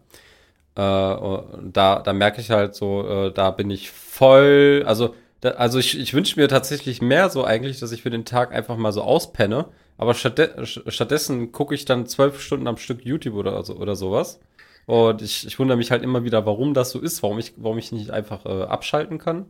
Äh, 0.75 0.81
da, 0.81 2.01
da 2.03 2.13
merke 2.13 2.41
ich 2.41 2.49
halt 2.49 2.75
so, 2.75 3.07
äh, 3.07 3.31
da 3.31 3.51
bin 3.51 3.69
ich 3.69 3.91
voll, 3.91 4.83
also, 4.85 5.15
da, 5.41 5.51
also 5.51 5.77
ich, 5.79 5.99
ich 5.99 6.13
wünsche 6.13 6.39
mir 6.39 6.47
tatsächlich 6.47 7.01
mehr 7.01 7.29
so 7.29 7.43
eigentlich, 7.43 7.79
dass 7.79 7.91
ich 7.91 8.01
für 8.01 8.09
den 8.09 8.25
Tag 8.25 8.53
einfach 8.53 8.77
mal 8.77 8.91
so 8.91 9.01
auspenne. 9.03 9.65
Aber 9.97 10.15
stattde 10.15 10.65
stattdessen 10.65 11.51
gucke 11.51 11.75
ich 11.75 11.85
dann 11.85 12.07
zwölf 12.07 12.41
Stunden 12.41 12.67
am 12.67 12.77
Stück 12.77 13.05
YouTube 13.05 13.35
oder, 13.35 13.63
so, 13.63 13.75
oder 13.75 13.95
sowas. 13.95 14.39
Und 14.85 15.21
ich, 15.21 15.45
ich 15.47 15.59
wundere 15.59 15.77
mich 15.77 15.91
halt 15.91 16.03
immer 16.03 16.23
wieder, 16.23 16.45
warum 16.45 16.73
das 16.73 16.91
so 16.91 16.99
ist, 16.99 17.23
warum 17.23 17.39
ich, 17.39 17.53
warum 17.57 17.77
ich 17.77 17.91
nicht 17.91 18.09
einfach 18.11 18.45
äh, 18.45 18.63
abschalten 18.63 19.17
kann. 19.19 19.45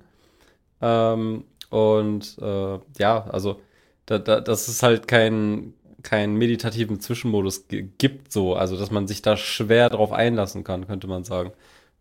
Ähm, 0.81 1.45
und 1.69 2.37
äh, 2.41 2.79
ja, 2.99 3.25
also 3.29 3.59
da, 4.05 4.19
da, 4.19 4.41
das 4.41 4.67
ist 4.67 4.83
halt 4.83 5.07
kein, 5.07 5.73
keinen 6.03 6.35
meditativen 6.35 6.99
Zwischenmodus 6.99 7.65
gibt, 7.97 8.31
so. 8.31 8.55
Also, 8.55 8.77
dass 8.77 8.91
man 8.91 9.07
sich 9.07 9.21
da 9.21 9.37
schwer 9.37 9.89
drauf 9.89 10.11
einlassen 10.11 10.63
kann, 10.63 10.87
könnte 10.87 11.07
man 11.07 11.23
sagen. 11.23 11.51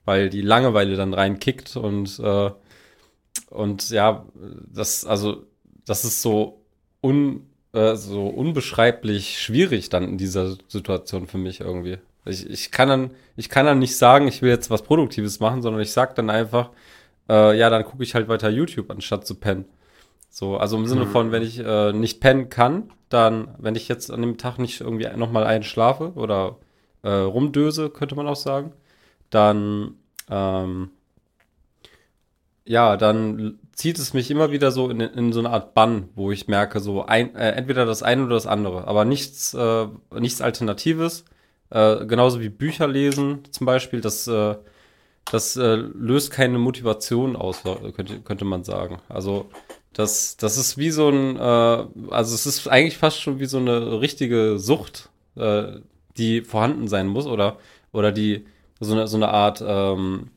Weil 0.04 0.30
die 0.30 0.42
Langeweile 0.42 0.96
dann 0.96 1.14
reinkickt 1.14 1.76
und, 1.76 2.18
äh, 2.18 2.50
und 3.50 3.90
ja, 3.90 4.26
das, 4.72 5.04
also, 5.04 5.44
das 5.86 6.04
ist 6.04 6.22
so, 6.22 6.62
un, 7.02 7.46
äh, 7.72 7.94
so 7.96 8.26
unbeschreiblich 8.26 9.38
schwierig 9.40 9.88
dann 9.88 10.04
in 10.04 10.18
dieser 10.18 10.56
Situation 10.68 11.26
für 11.26 11.38
mich 11.38 11.60
irgendwie. 11.60 11.98
Ich, 12.24 12.48
ich, 12.48 12.70
kann 12.70 12.88
dann, 12.88 13.10
ich 13.36 13.48
kann 13.48 13.66
dann 13.66 13.78
nicht 13.78 13.96
sagen, 13.96 14.28
ich 14.28 14.42
will 14.42 14.50
jetzt 14.50 14.70
was 14.70 14.82
Produktives 14.82 15.40
machen, 15.40 15.62
sondern 15.62 15.82
ich 15.82 15.92
sag 15.92 16.14
dann 16.14 16.30
einfach, 16.30 16.70
äh, 17.28 17.58
ja, 17.58 17.70
dann 17.70 17.84
gucke 17.84 18.02
ich 18.04 18.14
halt 18.14 18.28
weiter 18.28 18.50
YouTube, 18.50 18.90
anstatt 18.90 19.26
zu 19.26 19.34
pennen. 19.36 19.64
So, 20.34 20.56
also 20.56 20.78
im 20.78 20.86
Sinne 20.86 21.04
von, 21.04 21.30
wenn 21.30 21.42
ich 21.42 21.58
äh, 21.58 21.92
nicht 21.92 22.20
pennen 22.20 22.48
kann, 22.48 22.90
dann, 23.10 23.48
wenn 23.58 23.76
ich 23.76 23.86
jetzt 23.86 24.10
an 24.10 24.22
dem 24.22 24.38
Tag 24.38 24.58
nicht 24.58 24.80
irgendwie 24.80 25.06
nochmal 25.14 25.44
einschlafe 25.44 26.12
oder 26.14 26.56
äh, 27.02 27.10
rumdöse, 27.10 27.90
könnte 27.90 28.14
man 28.14 28.26
auch 28.26 28.36
sagen, 28.36 28.72
dann, 29.28 29.96
ähm, 30.30 30.88
ja, 32.64 32.96
dann 32.96 33.58
zieht 33.72 33.98
es 33.98 34.14
mich 34.14 34.30
immer 34.30 34.50
wieder 34.50 34.70
so 34.70 34.88
in, 34.88 35.00
in 35.00 35.34
so 35.34 35.40
eine 35.40 35.50
Art 35.50 35.74
Bann, 35.74 36.08
wo 36.14 36.32
ich 36.32 36.48
merke, 36.48 36.80
so 36.80 37.04
ein, 37.04 37.36
äh, 37.36 37.50
entweder 37.50 37.84
das 37.84 38.02
eine 38.02 38.24
oder 38.24 38.34
das 38.36 38.46
andere, 38.46 38.88
aber 38.88 39.04
nichts, 39.04 39.52
äh, 39.52 39.86
nichts 40.18 40.40
Alternatives. 40.40 41.26
Äh, 41.68 42.06
genauso 42.06 42.40
wie 42.40 42.48
Bücher 42.48 42.88
lesen 42.88 43.40
zum 43.50 43.66
Beispiel, 43.66 44.00
das, 44.00 44.26
äh, 44.28 44.56
das 45.30 45.56
äh, 45.58 45.74
löst 45.74 46.30
keine 46.30 46.56
Motivation 46.56 47.36
aus, 47.36 47.62
könnte, 47.94 48.20
könnte 48.22 48.46
man 48.46 48.64
sagen. 48.64 48.98
Also 49.10 49.50
das, 49.92 50.36
das 50.36 50.56
ist 50.56 50.78
wie 50.78 50.90
so 50.90 51.08
ein, 51.08 51.36
äh, 51.36 51.40
also 52.10 52.34
es 52.34 52.46
ist 52.46 52.68
eigentlich 52.68 52.98
fast 52.98 53.20
schon 53.20 53.40
wie 53.40 53.46
so 53.46 53.58
eine 53.58 54.00
richtige 54.00 54.58
Sucht, 54.58 55.10
äh, 55.36 55.80
die 56.16 56.42
vorhanden 56.42 56.88
sein 56.88 57.06
muss 57.06 57.26
oder, 57.26 57.58
oder 57.92 58.12
die 58.12 58.46
so 58.80 58.94
eine, 58.94 59.06
so 59.06 59.16
eine 59.16 59.28
Art 59.28 59.62
ähm, 59.66 60.30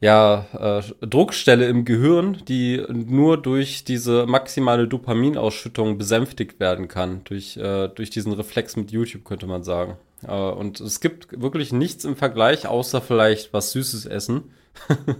ja, 0.00 0.46
äh, 0.52 1.06
Druckstelle 1.06 1.66
im 1.66 1.84
Gehirn, 1.84 2.42
die 2.46 2.84
nur 2.88 3.40
durch 3.40 3.84
diese 3.84 4.26
maximale 4.26 4.86
Dopaminausschüttung 4.86 5.96
besänftigt 5.96 6.60
werden 6.60 6.88
kann, 6.88 7.22
durch, 7.24 7.56
äh, 7.56 7.88
durch 7.88 8.10
diesen 8.10 8.32
Reflex 8.32 8.76
mit 8.76 8.90
YouTube, 8.90 9.24
könnte 9.24 9.46
man 9.46 9.64
sagen. 9.64 9.96
Äh, 10.26 10.32
und 10.32 10.80
es 10.80 11.00
gibt 11.00 11.40
wirklich 11.40 11.72
nichts 11.72 12.04
im 12.04 12.16
Vergleich, 12.16 12.66
außer 12.66 13.00
vielleicht 13.00 13.52
was 13.54 13.72
Süßes 13.72 14.04
essen. 14.04 14.50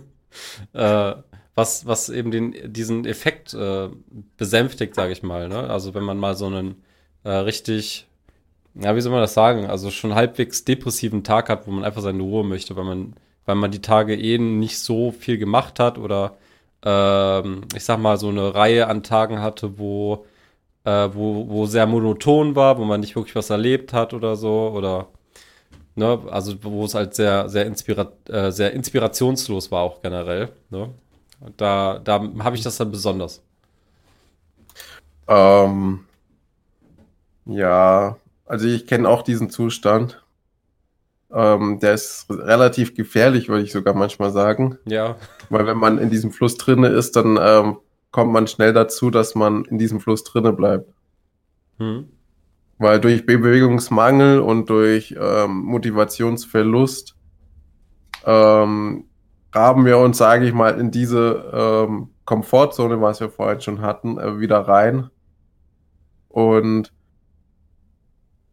äh, 0.75 1.15
was, 1.55 1.87
was 1.87 2.09
eben 2.09 2.31
den, 2.31 2.73
diesen 2.73 3.05
Effekt 3.07 3.55
äh, 3.55 3.89
besänftigt, 4.37 4.95
sage 4.95 5.13
ich 5.13 5.23
mal. 5.23 5.49
Ne? 5.49 5.71
Also 5.71 5.95
wenn 5.95 6.05
man 6.05 6.19
mal 6.19 6.35
so 6.37 6.47
einen 6.47 6.83
äh, 7.25 7.31
richtig, 7.31 8.07
ja, 8.75 8.97
wie 8.97 9.01
soll 9.01 9.13
man 9.13 9.21
das 9.21 9.35
sagen, 9.35 9.67
also 9.67 9.91
schon 9.91 10.15
halbwegs 10.15 10.65
depressiven 10.65 11.25
Tag 11.25 11.49
hat, 11.49 11.67
wo 11.67 11.71
man 11.71 11.85
einfach 11.85 12.03
seine 12.03 12.23
Ruhe 12.23 12.45
möchte, 12.45 12.77
weil 12.77 12.85
man, 12.85 13.15
weil 13.47 13.55
man 13.57 13.71
die 13.71 13.83
Tage 13.83 14.17
eh 14.17 14.39
nicht 14.39 14.79
so 14.79 15.13
viel 15.13 15.39
gemacht 15.39 15.79
hat 15.81 15.99
oder 15.99 16.37
ähm, 16.85 17.63
ich 17.75 17.85
sag 17.85 17.99
mal 17.99 18.17
so 18.19 18.29
eine 18.29 18.55
Reihe 18.55 18.89
an 18.89 19.03
Tagen 19.03 19.41
hatte, 19.41 19.79
wo, 19.79 20.27
äh, 20.85 21.09
wo, 21.13 21.49
wo 21.49 21.67
sehr 21.67 21.87
monoton 21.87 22.57
war, 22.57 22.79
wo 22.79 22.85
man 22.85 23.01
nicht 23.01 23.17
wirklich 23.17 23.37
was 23.37 23.51
erlebt 23.51 23.93
hat 23.93 24.13
oder 24.15 24.37
so 24.37 24.71
oder 24.75 25.09
Ne, 25.97 26.21
also 26.29 26.55
wo 26.65 26.85
es 26.85 26.95
halt 26.95 27.15
sehr, 27.15 27.49
sehr, 27.49 27.67
inspira 27.67 28.11
äh, 28.29 28.51
sehr 28.51 28.73
inspirationslos 28.73 29.71
war 29.71 29.83
auch 29.83 30.03
generell. 30.03 30.49
Ne? 30.71 30.91
Da, 31.57 31.99
da 31.99 32.23
habe 32.41 32.57
ich 32.57 32.63
das 32.63 32.77
dann 32.77 32.91
besonders. 32.91 33.43
Ähm, 35.29 36.05
ja, 37.47 38.17
also 38.47 38.67
ich 38.67 38.87
kenne 38.87 39.09
auch 39.09 39.23
diesen 39.23 39.51
Zustand. 39.51 40.23
Ähm, 41.33 41.81
der 41.81 41.95
ist 41.95 42.27
relativ 42.31 42.95
gefährlich, 42.95 43.49
würde 43.49 43.65
ich 43.65 43.73
sogar 43.73 43.95
manchmal 43.95 44.31
sagen. 44.31 44.79
Ja. 44.87 45.17
Weil 45.51 45.67
wenn 45.67 45.79
man 45.79 45.99
in 45.99 46.11
diesem 46.11 46.31
Fluss 46.31 46.57
drinne 46.57 46.89
ist, 46.89 47.17
dann 47.17 47.39
ähm, 47.41 47.79
kommt 48.13 48.33
man 48.33 48.47
schnell 48.47 48.73
dazu, 48.73 49.11
dass 49.11 49.35
man 49.35 49.65
in 49.65 49.79
diesem 49.79 50.01
Fluss 50.01 50.23
drinne 50.23 50.53
bleibt. 50.53 50.93
Hm. 51.79 52.09
Weil 52.79 53.01
durch 53.01 53.27
Bewegungsmangel 53.27 54.41
und 54.41 54.71
durch 54.71 55.15
ähm, 55.19 55.63
Motivationsverlust 55.63 57.17
ähm, 58.25 59.05
graben 59.55 59.87
wir 59.87 59.99
uns, 59.99 60.19
sage 60.19 60.47
ich 60.47 60.53
mal, 60.53 60.81
in 60.81 60.91
diese 60.91 61.87
ähm, 61.87 62.09
Komfortzone, 62.25 63.01
was 63.01 63.21
wir 63.21 63.31
vorhin 63.31 63.61
schon 63.61 63.83
hatten, 63.83 64.19
äh, 64.19 64.41
wieder 64.41 64.59
rein. 64.59 65.11
Und 66.29 66.93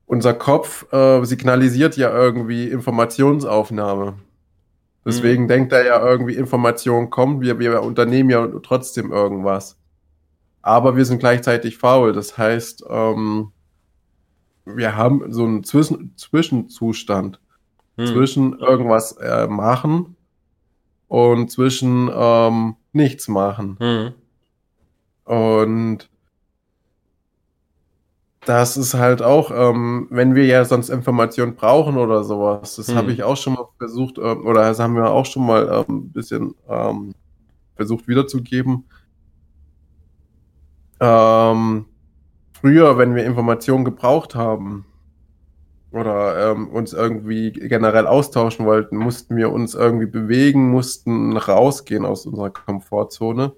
unser 0.06 0.36
Kopf 0.36 0.86
äh, 0.94 1.24
signalisiert 1.26 1.98
ja 1.98 2.14
irgendwie 2.14 2.68
Informationsaufnahme. 2.68 4.14
Deswegen 5.04 5.46
mhm. 5.46 5.48
denkt 5.48 5.74
er 5.74 5.84
ja 5.88 6.06
irgendwie, 6.08 6.36
Informationen 6.36 7.10
kommen, 7.10 7.42
wir, 7.42 7.58
wir 7.58 7.82
unternehmen 7.82 8.30
ja 8.30 8.48
trotzdem 8.62 9.12
irgendwas. 9.12 9.80
Aber 10.62 10.96
wir 10.96 11.06
sind 11.06 11.18
gleichzeitig 11.18 11.80
faul. 11.80 12.14
Das 12.14 12.38
heißt, 12.38 12.86
ähm, 12.88 13.52
wir 14.66 14.96
haben 14.96 15.34
so 15.34 15.46
einen 15.46 15.64
Zwischen 15.64 16.16
Zwischenzustand 16.16 17.40
mhm. 17.98 18.06
zwischen 18.06 18.60
irgendwas 18.60 19.14
äh, 19.14 19.48
machen 19.48 20.16
und 21.12 21.52
zwischen 21.52 22.10
ähm, 22.14 22.78
nichts 22.94 23.28
machen. 23.28 23.76
Mhm. 23.82 24.14
Und 25.26 26.10
das 28.46 28.78
ist 28.78 28.94
halt 28.94 29.22
auch, 29.22 29.52
ähm, 29.54 30.08
wenn 30.10 30.36
wir 30.36 30.46
ja 30.46 30.64
sonst 30.64 30.88
Informationen 30.88 31.56
brauchen 31.56 31.98
oder 31.98 32.24
sowas, 32.24 32.78
das 32.78 32.88
hm. 32.88 32.96
habe 32.96 33.12
ich 33.12 33.24
auch 33.24 33.36
schon 33.36 33.54
mal 33.54 33.68
versucht, 33.78 34.20
äh, 34.20 34.22
oder 34.22 34.62
das 34.62 34.80
haben 34.80 34.96
wir 34.96 35.12
auch 35.12 35.26
schon 35.26 35.46
mal 35.46 35.70
ein 35.70 35.86
ähm, 35.90 36.12
bisschen 36.12 36.56
ähm, 36.70 37.14
versucht 37.76 38.08
wiederzugeben. 38.08 38.86
Ähm, 41.02 41.86
früher, 42.54 42.98
wenn 42.98 43.16
wir 43.16 43.26
Informationen 43.26 43.84
gebraucht 43.84 44.34
haben 44.34 44.86
oder 45.92 46.52
ähm, 46.52 46.70
uns 46.70 46.94
irgendwie 46.94 47.52
generell 47.52 48.08
austauschen 48.08 48.66
wollten, 48.66 48.98
mussten 48.98 49.36
wir 49.36 49.52
uns 49.52 49.76
irgendwie 49.76 50.06
bewegen, 50.06 50.70
mussten 50.70 51.36
rausgehen 51.36 52.06
aus 52.06 52.26
unserer 52.26 52.50
Komfortzone 52.50 53.54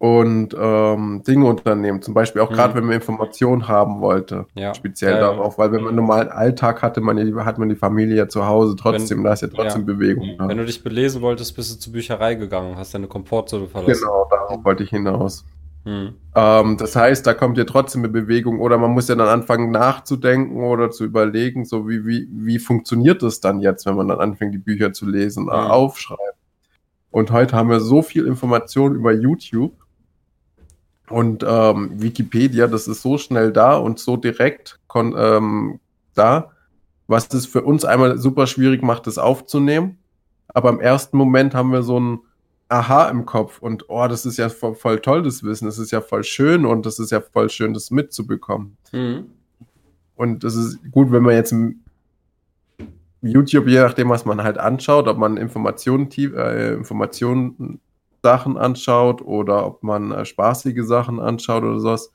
und 0.00 0.56
ähm, 0.58 1.22
Dinge 1.26 1.44
unternehmen. 1.44 2.00
Zum 2.00 2.14
Beispiel 2.14 2.40
auch 2.40 2.50
gerade, 2.50 2.72
mhm. 2.72 2.78
wenn 2.78 2.84
man 2.84 2.94
Informationen 2.94 3.68
haben 3.68 4.00
wollte. 4.00 4.46
Ja. 4.54 4.74
Speziell 4.74 5.12
ja, 5.12 5.20
darauf, 5.20 5.58
weil 5.58 5.72
wenn 5.72 5.80
man 5.80 5.88
einen 5.88 5.96
normalen 5.96 6.28
Alltag 6.28 6.80
hatte, 6.80 7.02
man, 7.02 7.18
hat 7.44 7.58
man 7.58 7.68
die 7.68 7.76
Familie 7.76 8.16
ja 8.16 8.26
zu 8.26 8.46
Hause 8.46 8.76
trotzdem, 8.76 9.22
da 9.22 9.34
ist 9.34 9.42
ja 9.42 9.48
trotzdem 9.48 9.82
ja. 9.82 9.92
Bewegung. 9.92 10.24
Ja. 10.38 10.48
Wenn 10.48 10.56
du 10.56 10.64
dich 10.64 10.82
belesen 10.82 11.20
wolltest, 11.20 11.54
bist 11.54 11.74
du 11.74 11.78
zur 11.78 11.92
Bücherei 11.92 12.34
gegangen, 12.34 12.76
hast 12.76 12.94
deine 12.94 13.08
Komfortzone 13.08 13.66
verlassen. 13.66 14.00
Genau, 14.00 14.26
darauf 14.30 14.64
wollte 14.64 14.84
ich 14.84 14.90
hinaus. 14.90 15.44
Mhm. 15.84 16.14
Ähm, 16.34 16.76
das 16.76 16.94
heißt, 16.94 17.26
da 17.26 17.34
kommt 17.34 17.58
ja 17.58 17.64
trotzdem 17.64 18.02
eine 18.02 18.12
Bewegung 18.12 18.60
oder 18.60 18.78
man 18.78 18.90
muss 18.90 19.08
ja 19.08 19.14
dann 19.14 19.28
anfangen 19.28 19.70
nachzudenken 19.70 20.62
oder 20.62 20.90
zu 20.90 21.04
überlegen, 21.04 21.64
so 21.64 21.88
wie, 21.88 22.06
wie, 22.06 22.28
wie 22.30 22.58
funktioniert 22.58 23.22
das 23.22 23.40
dann 23.40 23.60
jetzt, 23.60 23.86
wenn 23.86 23.96
man 23.96 24.08
dann 24.08 24.20
anfängt, 24.20 24.54
die 24.54 24.58
Bücher 24.58 24.92
zu 24.92 25.06
lesen, 25.06 25.44
mhm. 25.44 25.50
aufschreiben. 25.50 26.24
Und 27.10 27.32
heute 27.32 27.56
haben 27.56 27.70
wir 27.70 27.80
so 27.80 28.02
viel 28.02 28.26
Information 28.26 28.94
über 28.94 29.12
YouTube 29.12 29.72
und 31.08 31.44
ähm, 31.46 32.00
Wikipedia, 32.00 32.68
das 32.68 32.86
ist 32.86 33.02
so 33.02 33.18
schnell 33.18 33.52
da 33.52 33.76
und 33.76 33.98
so 33.98 34.16
direkt 34.16 34.78
ähm, 34.94 35.80
da, 36.14 36.52
was 37.08 37.28
das 37.28 37.46
für 37.46 37.62
uns 37.62 37.84
einmal 37.84 38.16
super 38.18 38.46
schwierig 38.46 38.82
macht, 38.82 39.08
das 39.08 39.18
aufzunehmen. 39.18 39.98
Aber 40.46 40.70
im 40.70 40.80
ersten 40.80 41.16
Moment 41.16 41.54
haben 41.54 41.72
wir 41.72 41.82
so 41.82 41.98
ein 41.98 42.20
Aha 42.70 43.08
im 43.08 43.26
Kopf 43.26 43.58
und 43.60 43.90
oh, 43.90 44.06
das 44.06 44.24
ist 44.24 44.36
ja 44.36 44.48
voll, 44.48 44.76
voll 44.76 45.00
toll, 45.00 45.22
das 45.22 45.42
Wissen, 45.42 45.66
das 45.66 45.78
ist 45.78 45.90
ja 45.90 46.00
voll 46.00 46.22
schön 46.22 46.64
und 46.64 46.86
das 46.86 47.00
ist 47.00 47.10
ja 47.10 47.20
voll 47.20 47.50
schön, 47.50 47.74
das 47.74 47.90
mitzubekommen. 47.90 48.76
Mhm. 48.92 49.26
Und 50.14 50.44
das 50.44 50.54
ist 50.54 50.78
gut, 50.92 51.10
wenn 51.10 51.24
man 51.24 51.34
jetzt 51.34 51.52
YouTube, 53.22 53.66
je 53.66 53.80
nachdem, 53.80 54.08
was 54.08 54.24
man 54.24 54.42
halt 54.42 54.58
anschaut, 54.58 55.08
ob 55.08 55.18
man 55.18 55.36
Informationen, 55.36 56.10
äh, 56.12 56.74
Informationen 56.74 57.80
Sachen 58.22 58.56
anschaut 58.56 59.22
oder 59.22 59.66
ob 59.66 59.82
man 59.82 60.12
äh, 60.12 60.24
spaßige 60.24 60.84
Sachen 60.84 61.20
anschaut 61.20 61.64
oder 61.64 61.80
sowas, 61.80 62.12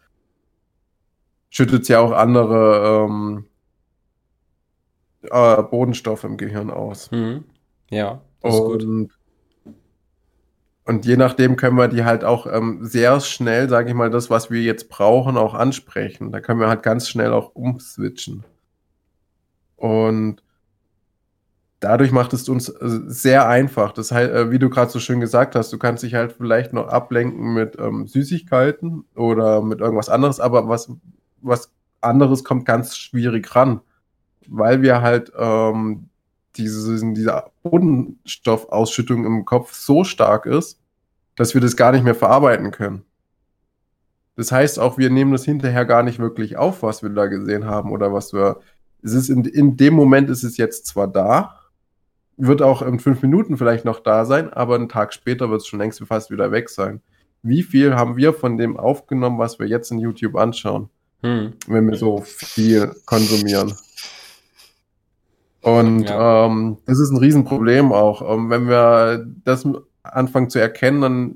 schüttet 1.50 1.84
es 1.84 1.88
ja 1.88 2.00
auch 2.00 2.12
andere 2.12 3.08
ähm, 3.08 3.46
äh, 5.24 5.64
Bodenstoffe 5.64 6.24
im 6.24 6.38
Gehirn 6.38 6.70
aus. 6.70 7.12
Mhm. 7.12 7.44
Ja, 7.90 8.22
das 8.42 8.60
und, 8.60 8.82
ist 8.82 8.88
gut. 8.88 9.15
Und 10.86 11.06
je 11.06 11.18
nachdem 11.18 11.56
können 11.56 11.78
wir 11.78 11.88
die 11.88 12.06
halt 12.06 12.24
auch 12.24 12.46
ähm, 12.46 12.86
sehr 12.86 13.20
schnell, 13.20 13.68
sage 13.70 13.90
ich 13.90 13.96
mal, 13.96 14.12
das, 14.12 14.30
was 14.30 14.52
wir 14.52 14.62
jetzt 14.62 14.88
brauchen, 14.88 15.36
auch 15.36 15.56
ansprechen. 15.56 16.32
Da 16.32 16.42
können 16.42 16.60
wir 16.60 16.68
halt 16.68 16.84
ganz 16.84 17.10
schnell 17.10 17.34
auch 17.34 17.56
umswitchen. 17.56 18.44
Und 19.78 20.44
dadurch 21.80 22.12
macht 22.12 22.34
es 22.34 22.48
uns 22.50 22.70
äh, 22.70 22.76
sehr 23.08 23.48
einfach. 23.48 23.94
Das 23.94 24.12
heißt, 24.12 24.32
äh, 24.32 24.52
wie 24.52 24.60
du 24.60 24.70
gerade 24.70 24.92
so 24.92 25.00
schön 25.00 25.20
gesagt 25.20 25.56
hast, 25.56 25.74
du 25.74 25.80
kannst 25.80 26.04
dich 26.04 26.14
halt 26.14 26.34
vielleicht 26.34 26.72
noch 26.72 26.88
ablenken 26.88 27.54
mit 27.56 27.78
ähm, 27.80 28.06
Süßigkeiten 28.08 29.06
oder 29.16 29.62
mit 29.64 29.80
irgendwas 29.80 30.10
anderes, 30.10 30.40
aber 30.40 30.68
was, 30.70 30.92
was 31.42 31.72
anderes 32.02 32.44
kommt 32.44 32.66
ganz 32.66 32.96
schwierig 32.96 33.56
ran, 33.56 33.82
weil 34.48 34.82
wir 34.84 35.02
halt 35.02 35.32
ähm, 35.38 36.10
diese, 36.58 37.14
diese 37.14 37.44
Bodenstoffausschüttung 37.64 39.26
im 39.26 39.46
Kopf 39.46 39.74
so 39.74 40.04
stark 40.04 40.46
ist, 40.46 40.80
dass 41.36 41.54
wir 41.54 41.62
das 41.62 41.76
gar 41.76 41.92
nicht 41.92 42.04
mehr 42.04 42.16
verarbeiten 42.16 42.72
können. 42.72 43.04
Das 44.36 44.52
heißt 44.52 44.80
auch, 44.80 44.98
wir 44.98 45.10
nehmen 45.10 45.32
das 45.32 45.46
hinterher 45.46 45.86
gar 45.86 46.04
nicht 46.04 46.20
wirklich 46.20 46.58
auf, 46.58 46.84
was 46.84 47.04
wir 47.04 47.10
da 47.10 47.28
gesehen 47.28 47.66
haben 47.66 47.92
oder 47.92 48.14
was 48.14 48.34
wir. 48.34 48.60
Es 49.02 49.14
ist 49.14 49.30
in, 49.30 49.46
in 49.46 49.78
dem 49.78 49.94
Moment 49.94 50.30
ist 50.30 50.44
es 50.44 50.58
jetzt 50.58 50.88
zwar 50.88 51.08
da, 51.08 51.60
wird 52.38 52.62
auch 52.62 52.82
in 52.82 53.00
fünf 53.00 53.22
Minuten 53.22 53.58
vielleicht 53.58 53.86
noch 53.86 54.00
da 54.00 54.26
sein, 54.26 54.52
aber 54.52 54.76
einen 54.76 54.90
Tag 54.90 55.14
später 55.14 55.50
wird 55.50 55.62
es 55.62 55.68
schon 55.68 55.80
längst 55.80 56.04
fast 56.06 56.32
wieder 56.32 56.52
weg 56.52 56.70
sein. 56.70 57.02
Wie 57.44 57.64
viel 57.64 57.96
haben 57.96 58.18
wir 58.18 58.34
von 58.34 58.58
dem 58.58 58.78
aufgenommen, 58.78 59.38
was 59.38 59.60
wir 59.60 59.68
jetzt 59.68 59.92
in 59.92 60.00
YouTube 60.00 60.36
anschauen, 60.36 60.90
hm. 61.22 61.54
wenn 61.68 61.90
wir 61.90 61.96
so 61.96 62.22
viel 62.26 62.94
konsumieren? 63.06 63.74
Und 65.66 66.04
ja. 66.04 66.46
ähm, 66.46 66.78
das 66.86 67.00
ist 67.00 67.10
ein 67.10 67.18
Riesenproblem 67.18 67.92
auch. 67.92 68.22
Ähm, 68.22 68.52
wenn 68.52 68.68
wir 68.68 69.26
das 69.44 69.68
anfangen 70.04 70.52
zu 70.52 70.60
erkennen 70.60 71.02
dann, 71.02 71.36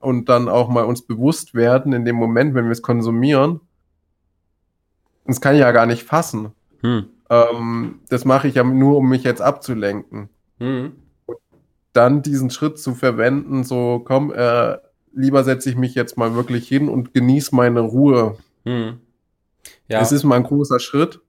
und 0.00 0.30
dann 0.30 0.48
auch 0.48 0.70
mal 0.70 0.84
uns 0.84 1.02
bewusst 1.02 1.54
werden, 1.54 1.92
in 1.92 2.06
dem 2.06 2.16
Moment, 2.16 2.54
wenn 2.54 2.64
wir 2.64 2.72
es 2.72 2.80
konsumieren, 2.80 3.60
das 5.26 5.42
kann 5.42 5.54
ich 5.54 5.60
ja 5.60 5.70
gar 5.72 5.84
nicht 5.84 6.04
fassen. 6.04 6.52
Hm. 6.80 7.08
Ähm, 7.28 8.00
das 8.08 8.24
mache 8.24 8.48
ich 8.48 8.54
ja 8.54 8.64
nur, 8.64 8.96
um 8.96 9.08
mich 9.08 9.24
jetzt 9.24 9.42
abzulenken. 9.42 10.30
Mhm. 10.58 10.92
dann 11.92 12.22
diesen 12.22 12.48
Schritt 12.48 12.78
zu 12.78 12.94
verwenden, 12.94 13.64
so 13.64 14.02
komm, 14.02 14.32
äh, 14.32 14.78
lieber 15.12 15.44
setze 15.44 15.68
ich 15.68 15.76
mich 15.76 15.94
jetzt 15.94 16.16
mal 16.16 16.34
wirklich 16.34 16.66
hin 16.66 16.88
und 16.88 17.12
genieße 17.12 17.54
meine 17.54 17.80
Ruhe. 17.80 18.38
Mhm. 18.64 19.00
Ja. 19.88 20.00
Es 20.00 20.12
ist 20.12 20.24
mal 20.24 20.36
ein 20.36 20.44
großer 20.44 20.80
Schritt, 20.80 21.20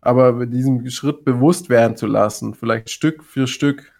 aber 0.00 0.46
diesem 0.46 0.88
Schritt 0.90 1.24
bewusst 1.24 1.68
werden 1.68 1.96
zu 1.96 2.06
lassen, 2.06 2.54
vielleicht 2.54 2.90
Stück 2.90 3.22
für 3.24 3.46
Stück. 3.46 3.92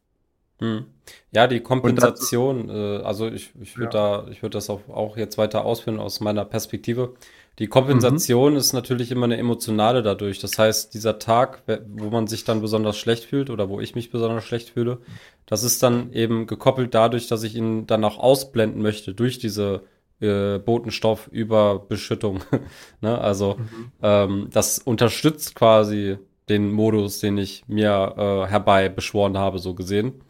Mhm. 0.60 0.86
Ja, 1.32 1.46
die 1.46 1.60
Kompensation, 1.60 2.68
äh, 2.68 2.98
also 3.02 3.28
ich, 3.28 3.52
ich 3.60 3.76
würde 3.76 3.96
ja. 3.96 4.22
da, 4.22 4.30
ich 4.30 4.42
würde 4.42 4.54
das 4.54 4.70
auch, 4.70 4.88
auch 4.88 5.16
jetzt 5.16 5.38
weiter 5.38 5.64
ausführen 5.64 5.98
aus 5.98 6.20
meiner 6.20 6.44
Perspektive. 6.44 7.14
Die 7.58 7.66
Kompensation 7.66 8.52
mhm. 8.52 8.58
ist 8.58 8.72
natürlich 8.72 9.10
immer 9.10 9.24
eine 9.24 9.36
emotionale 9.36 10.02
dadurch. 10.02 10.38
Das 10.38 10.58
heißt, 10.58 10.94
dieser 10.94 11.18
Tag, 11.18 11.62
wo 11.88 12.08
man 12.10 12.26
sich 12.26 12.44
dann 12.44 12.60
besonders 12.60 12.96
schlecht 12.96 13.24
fühlt 13.24 13.50
oder 13.50 13.68
wo 13.68 13.80
ich 13.80 13.94
mich 13.94 14.10
besonders 14.10 14.44
schlecht 14.44 14.70
fühle, 14.70 14.98
das 15.46 15.62
ist 15.62 15.82
dann 15.82 16.12
eben 16.12 16.46
gekoppelt 16.46 16.94
dadurch, 16.94 17.26
dass 17.28 17.42
ich 17.42 17.54
ihn 17.54 17.86
dann 17.86 18.04
auch 18.04 18.18
ausblenden 18.18 18.80
möchte 18.80 19.14
durch 19.14 19.38
diese 19.38 19.82
äh, 20.20 20.58
Botenstoffüberbeschüttung. 20.58 22.40
ne? 23.00 23.18
Also 23.18 23.56
mhm. 23.56 23.92
ähm, 24.02 24.48
das 24.52 24.78
unterstützt 24.78 25.54
quasi 25.54 26.18
den 26.48 26.72
Modus, 26.72 27.20
den 27.20 27.38
ich 27.38 27.64
mir 27.68 28.14
äh, 28.16 28.50
herbei 28.50 28.88
beschworen 28.88 29.38
habe, 29.38 29.58
so 29.58 29.74
gesehen. 29.74 30.22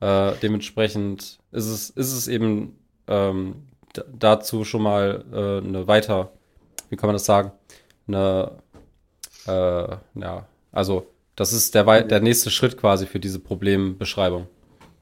Äh, 0.00 0.32
dementsprechend 0.42 1.38
ist 1.50 1.66
es, 1.66 1.90
ist 1.90 2.12
es 2.12 2.28
eben 2.28 2.78
ähm, 3.06 3.66
dazu 4.12 4.64
schon 4.64 4.82
mal 4.82 5.24
äh, 5.32 5.66
eine 5.66 5.86
weiter 5.86 6.32
wie 6.92 6.96
kann 6.96 7.08
man 7.08 7.14
das 7.14 7.24
sagen, 7.24 7.52
eine, 8.06 8.52
äh, 9.46 9.96
ja, 10.20 10.46
also 10.72 11.06
das 11.36 11.54
ist 11.54 11.74
der, 11.74 12.02
der 12.02 12.20
nächste 12.20 12.50
Schritt 12.50 12.76
quasi 12.76 13.06
für 13.06 13.18
diese 13.18 13.38
Problembeschreibung. 13.38 14.46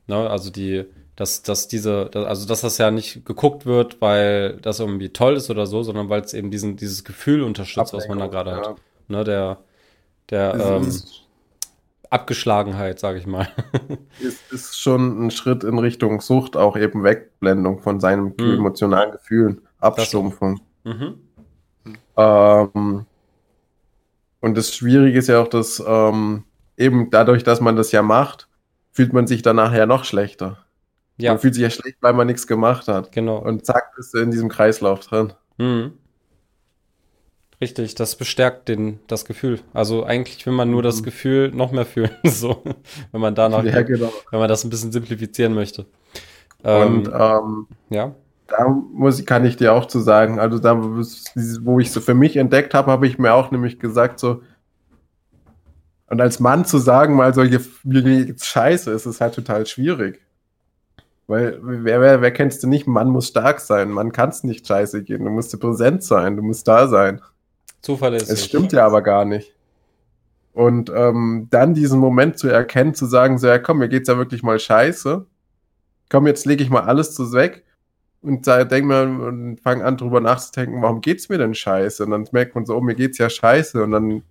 Ne? 0.06 0.30
Also 0.30 0.50
die, 0.50 0.84
dass, 1.16 1.42
dass 1.42 1.68
diese, 1.68 2.10
also 2.14 2.46
dass 2.46 2.62
das 2.62 2.78
ja 2.78 2.90
nicht 2.90 3.24
geguckt 3.26 3.66
wird, 3.66 4.00
weil 4.00 4.56
das 4.62 4.80
irgendwie 4.80 5.10
toll 5.10 5.34
ist 5.34 5.50
oder 5.50 5.66
so, 5.66 5.82
sondern 5.82 6.08
weil 6.08 6.22
es 6.22 6.34
eben 6.34 6.50
diesen, 6.50 6.76
dieses 6.76 7.04
Gefühl 7.04 7.42
unterstützt, 7.42 7.92
was 7.92 8.08
man 8.08 8.18
da 8.18 8.26
gerade 8.26 8.50
ja. 8.50 8.56
hat. 8.56 8.76
Ne? 9.08 9.24
Der, 9.24 9.58
der 10.30 10.54
ähm, 10.54 10.92
Abgeschlagenheit, 12.08 12.98
sage 12.98 13.18
ich 13.18 13.26
mal. 13.26 13.48
ist, 14.20 14.52
ist 14.52 14.80
schon 14.80 15.26
ein 15.26 15.30
Schritt 15.30 15.62
in 15.62 15.78
Richtung 15.78 16.20
Sucht, 16.20 16.56
auch 16.56 16.76
eben 16.76 17.04
Wegblendung 17.04 17.80
von 17.80 18.00
seinen 18.00 18.34
mhm. 18.38 18.54
emotionalen 18.54 19.12
Gefühlen, 19.12 19.60
Abstumpfung. 19.78 20.60
Mhm. 20.84 21.20
Ähm, 22.16 23.06
und 24.40 24.56
das 24.56 24.74
Schwierige 24.74 25.18
ist 25.18 25.28
ja 25.28 25.40
auch, 25.40 25.48
dass 25.48 25.82
ähm, 25.86 26.44
eben 26.76 27.10
dadurch, 27.10 27.44
dass 27.44 27.60
man 27.60 27.76
das 27.76 27.92
ja 27.92 28.02
macht, 28.02 28.48
fühlt 28.90 29.12
man 29.12 29.26
sich 29.26 29.42
danach 29.42 29.72
ja 29.72 29.86
noch 29.86 30.04
schlechter. 30.04 30.58
Ja. 31.22 31.32
Man 31.32 31.40
fühlt 31.40 31.54
sich 31.54 31.62
ja 31.62 31.70
schlecht, 31.70 31.98
weil 32.00 32.12
man 32.12 32.26
nichts 32.26 32.46
gemacht 32.46 32.88
hat. 32.88 33.12
Genau. 33.12 33.38
Und 33.38 33.66
zack, 33.66 33.94
bist 33.96 34.14
du 34.14 34.18
in 34.18 34.30
diesem 34.30 34.48
Kreislauf 34.48 35.00
drin. 35.00 35.32
Mhm. 35.58 35.92
Richtig, 37.60 37.94
das 37.94 38.16
bestärkt 38.16 38.68
den, 38.68 39.00
das 39.06 39.26
Gefühl. 39.26 39.60
Also 39.74 40.04
eigentlich 40.04 40.46
will 40.46 40.54
man 40.54 40.70
nur 40.70 40.80
mhm. 40.80 40.86
das 40.86 41.02
Gefühl 41.02 41.50
noch 41.50 41.72
mehr 41.72 41.84
fühlen, 41.84 42.10
so, 42.24 42.62
wenn 43.12 43.20
man 43.20 43.34
danach, 43.34 43.62
ja, 43.64 43.82
genau. 43.82 44.12
wenn 44.30 44.40
man 44.40 44.48
das 44.48 44.64
ein 44.64 44.70
bisschen 44.70 44.92
simplifizieren 44.92 45.54
möchte. 45.54 45.86
Und 46.62 47.08
ähm, 47.08 47.12
ähm, 47.12 47.66
ja 47.90 48.14
da 48.50 48.68
muss, 48.68 49.24
kann 49.24 49.44
ich 49.44 49.56
dir 49.56 49.72
auch 49.72 49.86
zu 49.86 50.00
sagen, 50.00 50.38
also 50.38 50.58
da, 50.58 50.76
wo 50.80 51.78
ich 51.78 51.92
so 51.92 52.00
für 52.00 52.14
mich 52.14 52.36
entdeckt 52.36 52.74
habe, 52.74 52.90
habe 52.90 53.06
ich 53.06 53.18
mir 53.18 53.32
auch 53.32 53.50
nämlich 53.50 53.78
gesagt, 53.78 54.18
so, 54.18 54.42
und 56.08 56.20
als 56.20 56.40
Mann 56.40 56.64
zu 56.64 56.78
sagen, 56.78 57.14
mal 57.14 57.32
solche, 57.32 57.60
scheiße, 58.36 58.90
ist 58.90 59.06
es 59.06 59.20
halt 59.20 59.34
total 59.34 59.66
schwierig. 59.66 60.20
Weil 61.30 61.60
wer, 61.62 62.00
wer, 62.00 62.22
wer 62.22 62.32
kennst 62.32 62.60
du 62.64 62.66
nicht? 62.66 62.88
Mann 62.88 63.08
muss 63.08 63.28
stark 63.28 63.60
sein. 63.60 63.90
Man 63.90 64.10
kann 64.10 64.30
es 64.30 64.42
nicht 64.42 64.66
scheiße 64.66 65.04
gehen. 65.04 65.24
Du 65.24 65.30
musst 65.30 65.58
präsent 65.60 66.02
sein. 66.02 66.36
Du 66.36 66.42
musst 66.42 66.66
da 66.66 66.88
sein. 66.88 67.22
Zuverlässig. 67.82 68.30
Es 68.30 68.44
stimmt 68.44 68.72
ja 68.72 68.84
aber 68.84 69.00
gar 69.00 69.24
nicht. 69.24 69.54
Und 70.54 70.90
ähm, 70.92 71.46
dann 71.50 71.72
diesen 71.72 72.00
Moment 72.00 72.36
zu 72.36 72.48
erkennen, 72.48 72.94
zu 72.94 73.06
sagen, 73.06 73.38
so, 73.38 73.46
ja 73.46 73.60
komm, 73.60 73.78
mir 73.78 73.88
geht's 73.88 74.08
ja 74.08 74.18
wirklich 74.18 74.42
mal 74.42 74.58
scheiße. 74.58 75.24
Komm, 76.08 76.26
jetzt 76.26 76.46
lege 76.46 76.64
ich 76.64 76.70
mal 76.70 76.82
alles 76.82 77.14
zu 77.14 77.32
weg 77.32 77.64
und 78.22 78.48
da 78.48 78.64
denk 78.64 78.86
mal 78.86 79.06
und 79.06 79.60
fang 79.60 79.82
an 79.82 79.98
drüber 79.98 80.20
nachzudenken, 80.20 80.82
warum 80.82 81.00
geht's 81.00 81.28
mir 81.28 81.38
denn 81.38 81.54
scheiße? 81.54 82.06
Und 82.06 82.10
dann 82.10 82.26
merkt 82.32 82.56
man 82.56 82.66
so, 82.66 82.76
oh, 82.76 82.80
mir 82.80 82.96
geht's 82.96 83.18
ja 83.18 83.30
scheiße. 83.30 83.80
Und 83.84 83.92
dann, 83.92 84.24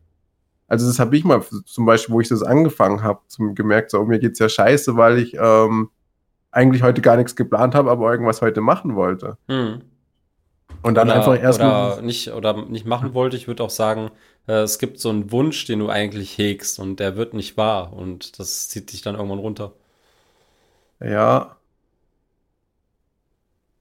also 0.67 0.85
das 0.85 0.99
habe 0.99 1.15
ich 1.15 1.23
mal 1.23 1.41
zum 1.65 1.85
Beispiel, 1.85 2.13
wo 2.13 2.19
ich 2.19 2.27
das 2.27 2.43
angefangen 2.43 3.03
habe, 3.03 3.21
gemerkt, 3.55 3.91
so, 3.91 4.01
oh, 4.01 4.05
mir 4.05 4.19
geht's 4.19 4.39
ja 4.39 4.49
scheiße, 4.49 4.97
weil 4.97 5.17
ich 5.19 5.37
ähm, 5.39 5.91
eigentlich 6.51 6.83
heute 6.83 7.01
gar 7.01 7.17
nichts 7.17 7.35
geplant 7.35 7.75
habe, 7.75 7.91
aber 7.91 8.11
irgendwas 8.11 8.41
heute 8.41 8.61
machen 8.61 8.95
wollte. 8.95 9.37
Hm. 9.47 9.81
Und 10.81 10.95
dann 10.95 11.09
oder, 11.09 11.17
einfach 11.17 11.41
erstmal. 11.41 11.93
Oder 11.93 12.01
nicht, 12.01 12.31
oder 12.31 12.65
nicht 12.65 12.85
machen 12.85 13.13
wollte, 13.13 13.35
ich 13.35 13.47
würde 13.47 13.63
auch 13.63 13.69
sagen, 13.69 14.11
äh, 14.47 14.61
es 14.61 14.79
gibt 14.79 14.99
so 14.99 15.09
einen 15.09 15.31
Wunsch, 15.31 15.65
den 15.65 15.79
du 15.79 15.89
eigentlich 15.89 16.37
hegst 16.37 16.79
und 16.79 16.99
der 16.99 17.17
wird 17.17 17.33
nicht 17.33 17.57
wahr 17.57 17.93
und 17.93 18.39
das 18.39 18.69
zieht 18.69 18.91
dich 18.91 19.01
dann 19.01 19.15
irgendwann 19.15 19.39
runter. 19.39 19.73
Ja, 21.01 21.57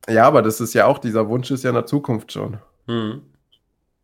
ja, 0.09 0.27
aber 0.27 0.43
das 0.43 0.61
ist 0.61 0.75
ja 0.75 0.87
auch, 0.87 0.99
dieser 0.99 1.29
Wunsch 1.29 1.51
ist 1.51 1.65
ja 1.65 1.71
in 1.71 1.75
der 1.75 1.87
Zukunft 1.87 2.33
schon. 2.33 2.59
Mhm. 2.87 3.23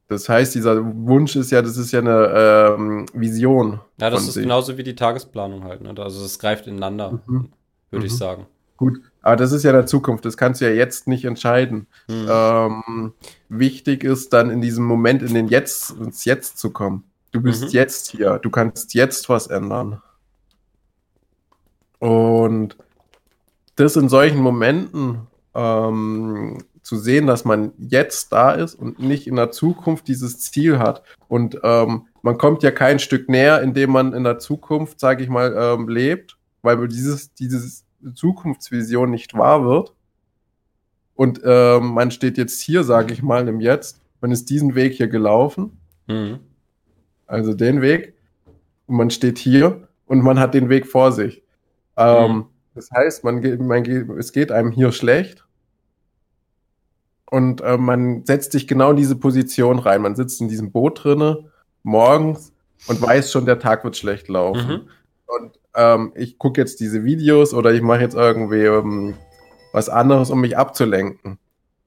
Das 0.09 0.29
heißt, 0.29 0.55
dieser 0.55 0.85
Wunsch 0.85 1.35
ist 1.35 1.51
ja, 1.51 1.63
das 1.63 1.79
ist 1.79 1.93
ja 1.93 2.01
eine 2.01 2.77
ähm, 2.77 3.07
Vision. 3.15 3.81
Ja, 3.99 4.11
das 4.11 4.29
ist 4.29 4.35
sich. 4.35 4.43
genauso 4.43 4.77
wie 4.77 4.83
die 4.83 4.95
Tagesplanung 4.95 5.65
halt. 5.65 5.81
Ne? 5.81 5.95
Also 5.97 6.25
es 6.25 6.39
greift 6.39 6.67
ineinander, 6.67 7.23
mhm. 7.27 7.49
würde 7.91 8.05
mhm. 8.05 8.07
ich 8.07 8.17
sagen. 8.17 8.47
Gut, 8.85 9.01
aber 9.23 9.37
das 9.37 9.53
ist 9.53 9.63
ja 9.63 9.73
der 9.73 9.87
Zukunft, 9.87 10.27
das 10.27 10.37
kannst 10.37 10.61
du 10.61 10.67
ja 10.67 10.71
jetzt 10.71 11.09
nicht 11.09 11.25
entscheiden. 11.25 11.87
Mhm. 12.07 12.27
Ähm, 12.29 13.13
wichtig 13.49 14.05
ist 14.05 14.35
dann 14.35 14.51
in 14.51 14.61
diesem 14.61 14.85
Moment 14.85 15.23
in 15.23 15.33
den 15.33 15.49
Jetzt, 15.49 15.93
ins 15.93 16.27
Jetzt 16.27 16.59
zu 16.59 16.71
kommen. 16.71 17.05
Du 17.33 17.41
bist 17.41 17.63
mhm. 17.63 17.71
jetzt 17.71 18.11
hier, 18.11 18.39
du 18.39 18.51
kannst 18.51 18.93
jetzt 18.93 19.31
was 19.31 19.47
ändern. 19.47 20.03
Und 21.99 22.77
das 23.77 23.97
in 23.97 24.11
solchen 24.11 24.41
Momenten 24.41 25.29
ähm, 25.55 26.59
zu 26.83 26.99
sehen, 26.99 27.27
dass 27.27 27.47
man 27.47 27.73
jetzt 27.79 28.33
da 28.33 28.53
ist 28.53 28.75
und 28.75 28.99
nicht 28.99 29.27
in 29.27 29.37
der 29.37 29.51
Zukunft 29.51 30.09
dieses 30.09 30.41
Ziel 30.41 30.79
hat. 30.79 31.03
Und 31.29 31.59
ähm, 31.63 32.09
man 32.21 32.37
kommt 32.37 32.63
ja 32.63 32.71
kein 32.71 32.99
Stück 32.99 33.31
näher, 33.31 33.63
indem 33.63 33.93
man 33.93 34.13
in 34.13 34.25
der 34.25 34.39
Zukunft, 34.39 35.01
sage 35.01 35.23
ich 35.23 35.31
mal, 35.31 35.55
ähm, 35.57 35.89
lebt, 35.89 36.37
weil 36.61 36.87
dieses, 36.87 37.33
dieses 37.33 37.84
Zukunftsvision 38.13 39.11
nicht 39.11 39.35
wahr 39.35 39.65
wird. 39.65 39.95
Und 41.15 41.41
ähm, 41.45 41.95
man 41.95 42.11
steht 42.11 42.37
jetzt 42.39 42.61
hier, 42.61 42.85
sage 42.85 43.13
ich 43.15 43.23
mal, 43.23 43.47
im 43.49 43.61
Jetzt. 43.61 44.01
Man 44.21 44.33
ist 44.33 44.51
diesen 44.51 44.75
Weg 44.75 44.95
hier 44.95 45.09
gelaufen. 45.09 45.79
Mhm. 46.07 46.41
Also 47.27 47.55
den 47.55 47.81
Weg. 47.81 48.15
Und 48.87 48.97
man 48.97 49.11
steht 49.11 49.39
hier 49.39 49.89
und 50.07 50.23
man 50.23 50.39
hat 50.39 50.55
den 50.55 50.69
Weg 50.69 50.87
vor 50.87 51.13
sich. 51.13 51.43
Ähm, 51.97 52.33
mhm. 52.33 52.45
Das 52.75 52.91
heißt, 52.91 53.25
man, 53.25 53.41
man, 53.67 53.85
es 54.19 54.33
geht 54.33 54.51
einem 54.51 54.73
hier 54.73 54.91
schlecht 54.91 55.47
und 57.31 57.61
äh, 57.63 57.77
man 57.77 58.25
setzt 58.25 58.53
sich 58.53 58.67
genau 58.67 58.91
in 58.91 58.97
diese 58.97 59.17
Position 59.17 59.79
rein. 59.79 60.03
Man 60.03 60.17
sitzt 60.17 60.41
in 60.41 60.49
diesem 60.49 60.73
Boot 60.73 61.05
drinne 61.05 61.51
morgens 61.83 62.53
und 62.87 63.01
weiß 63.01 63.31
schon, 63.31 63.47
der 63.47 63.59
Tag 63.59 63.85
wird 63.85 63.97
schlecht 63.97 64.29
laufen. 64.29 64.69
Mhm. 64.69 64.89
Und 65.27 65.59
ähm, 65.75 66.13
ich 66.15 66.39
gucke 66.39 66.61
jetzt 66.61 66.81
diese 66.81 67.05
Videos 67.05 67.55
oder 67.55 67.73
ich 67.73 67.83
mache 67.83 68.01
jetzt 68.01 68.15
irgendwie 68.15 68.65
ähm, 68.65 69.17
was 69.73 69.89
anderes, 69.89 70.31
um 70.31 70.41
mich 70.41 70.57
abzulenken. 70.57 71.39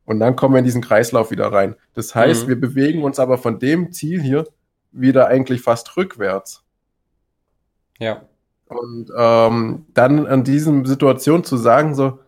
Und 0.06 0.19
dann 0.19 0.36
kommen 0.36 0.54
wir 0.54 0.60
in 0.60 0.65
diesen 0.65 0.82
Kreislauf 0.82 1.32
wieder 1.32 1.52
rein. 1.52 1.76
Das 1.93 2.15
heißt, 2.15 2.45
mhm. 2.45 2.50
wir 2.50 2.60
bewegen 2.60 3.04
uns 3.04 3.19
aber 3.19 3.38
von 3.38 3.60
dem 3.60 3.91
Ziel 3.91 4.21
hier 4.21 4.47
wieder 4.91 5.28
eigentlich 5.28 5.62
fast 5.62 5.95
rückwärts. 5.97 6.63
Ja. 8.00 8.21
Und 8.67 9.12
ähm, 9.15 9.86
dann 9.93 10.28
an 10.28 10.43
diesem 10.43 10.86
Situation 10.86 11.43
zu 11.43 11.58
sagen, 11.58 11.95
so, 11.95 12.19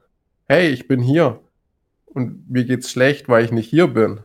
hey, 0.48 0.70
ich 0.70 0.88
bin 0.88 1.02
hier 1.02 1.40
und 2.06 2.50
mir 2.50 2.66
geht's 2.66 2.92
schlecht, 2.92 3.30
weil 3.30 3.46
ich 3.46 3.52
nicht 3.52 3.70
hier 3.70 3.88
bin. 3.88 4.22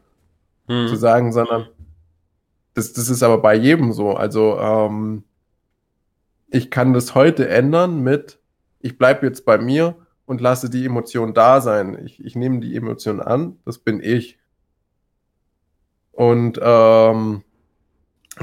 Hm. 0.67 0.89
Zu 0.89 0.97
sagen, 0.97 1.33
sondern 1.33 1.69
das, 2.75 2.93
das 2.93 3.09
ist 3.09 3.23
aber 3.23 3.39
bei 3.39 3.55
jedem 3.55 3.93
so. 3.93 4.15
Also 4.15 4.59
ähm, 4.59 5.25
ich 6.55 6.71
kann 6.71 6.93
das 6.93 7.17
heute 7.17 7.49
ändern 7.49 8.01
mit, 8.01 8.39
ich 8.81 8.97
bleibe 8.97 9.27
jetzt 9.27 9.45
bei 9.45 9.59
mir 9.59 9.97
und 10.25 10.41
lasse 10.41 10.71
die 10.71 10.87
Emotion 10.87 11.35
da 11.35 11.61
sein. 11.61 12.07
Ich, 12.07 12.25
ich 12.25 12.37
nehme 12.37 12.61
die 12.61 12.77
Emotion 12.77 13.21
an, 13.21 13.59
das 13.65 13.79
bin 13.79 14.01
ich. 14.01 14.39
Und 16.13 16.61
ähm, 16.63 17.43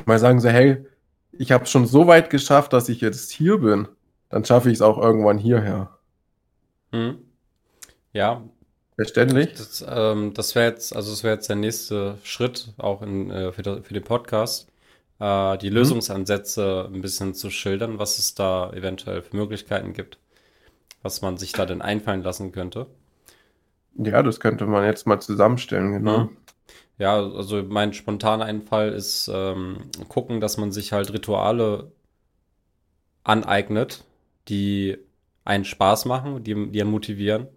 mal 0.06 0.20
sagen 0.20 0.42
so, 0.42 0.50
hey, 0.50 0.86
ich 1.32 1.54
habe 1.54 1.66
schon 1.68 1.86
so 1.86 2.06
weit 2.06 2.30
geschafft, 2.30 2.74
dass 2.74 2.90
ich 2.90 3.00
jetzt 3.00 3.32
hier 3.32 3.60
bin, 3.60 3.88
dann 4.28 4.44
schaffe 4.44 4.70
ich 4.70 4.76
es 4.76 4.82
auch 4.82 4.98
irgendwann 4.98 5.38
hierher. 5.38 5.98
Hm. 6.92 7.18
Ja. 8.12 8.44
Verständlich? 8.96 9.54
Das, 9.54 9.86
ähm, 9.88 10.34
das 10.34 10.54
wäre 10.54 10.70
jetzt, 10.70 10.94
also 10.94 11.12
das 11.12 11.24
wäre 11.24 11.36
jetzt 11.36 11.48
der 11.48 11.56
nächste 11.56 12.18
Schritt 12.24 12.74
auch 12.78 13.02
in, 13.02 13.32
äh, 13.32 13.54
für, 13.54 13.82
für, 13.82 13.94
den 13.94 14.04
Podcast, 14.04 14.68
äh, 15.22 15.58
die 15.60 15.70
mhm. 15.70 15.76
Lösungsansätze 15.76 16.90
ein 16.92 17.02
bisschen 17.02 17.36
zu 17.36 17.52
schildern, 17.52 18.00
was 18.00 18.18
es 18.18 18.34
da 18.34 18.74
eventuell 18.74 19.22
für 19.22 19.38
Möglichkeiten 19.38 19.94
gibt, 19.94 20.18
was 21.04 21.22
man 21.22 21.38
sich 21.38 21.54
da 21.54 21.66
denn 21.66 21.82
einfallen 21.82 22.24
lassen 22.24 22.52
könnte. 22.52 22.88
Ja, 23.96 24.24
das 24.24 24.40
könnte 24.40 24.66
man 24.66 24.84
jetzt 24.84 25.06
mal 25.06 25.20
zusammenstellen, 25.20 25.94
genau. 25.94 26.20
Mhm. 26.20 26.38
Ja, 26.98 27.16
also 27.16 27.64
mein 27.64 27.94
spontaner 27.94 28.46
Einfall 28.46 28.90
ist 28.90 29.30
ähm, 29.34 29.78
gucken, 30.08 30.40
dass 30.40 30.58
man 30.58 30.72
sich 30.72 30.92
halt 30.92 31.14
Rituale 31.14 31.92
aneignet, 33.24 34.04
die 34.48 34.98
einen 35.44 35.66
Spaß 35.66 36.06
machen, 36.06 36.44
die, 36.44 36.72
die 36.72 36.82
einen 36.82 36.92
motivieren, 36.92 37.48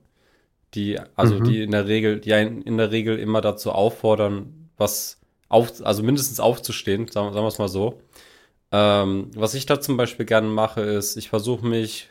die, 0.74 0.98
also 1.14 1.38
mhm. 1.38 1.44
die 1.44 1.62
in 1.62 1.70
der 1.70 1.86
Regel, 1.86 2.20
die 2.20 2.32
einen 2.34 2.62
in 2.62 2.76
der 2.76 2.90
Regel 2.90 3.18
immer 3.18 3.40
dazu 3.40 3.72
auffordern, 3.72 4.70
was 4.76 5.20
auf, 5.48 5.84
also 5.84 6.02
mindestens 6.02 6.40
aufzustehen, 6.40 7.08
sagen, 7.08 7.32
sagen 7.32 7.44
wir 7.44 7.48
es 7.48 7.58
mal 7.58 7.68
so. 7.68 8.00
Ähm, 8.72 9.30
was 9.34 9.54
ich 9.54 9.66
da 9.66 9.80
zum 9.80 9.96
Beispiel 9.96 10.26
gerne 10.26 10.48
mache, 10.48 10.80
ist, 10.80 11.16
ich 11.16 11.28
versuche 11.28 11.66
mich 11.66 12.10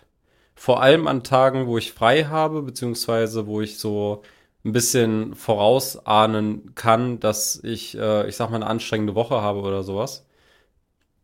vor 0.55 0.81
allem 0.81 1.07
an 1.07 1.23
Tagen, 1.23 1.67
wo 1.67 1.77
ich 1.77 1.93
frei 1.93 2.25
habe, 2.25 2.61
beziehungsweise 2.61 3.47
wo 3.47 3.61
ich 3.61 3.79
so 3.79 4.21
ein 4.65 4.71
bisschen 4.71 5.35
vorausahnen 5.35 6.73
kann, 6.75 7.19
dass 7.19 7.61
ich, 7.63 7.97
äh, 7.97 8.27
ich 8.29 8.35
sag 8.35 8.49
mal, 8.49 8.57
eine 8.57 8.67
anstrengende 8.67 9.15
Woche 9.15 9.41
habe 9.41 9.59
oder 9.59 9.83
sowas. 9.83 10.25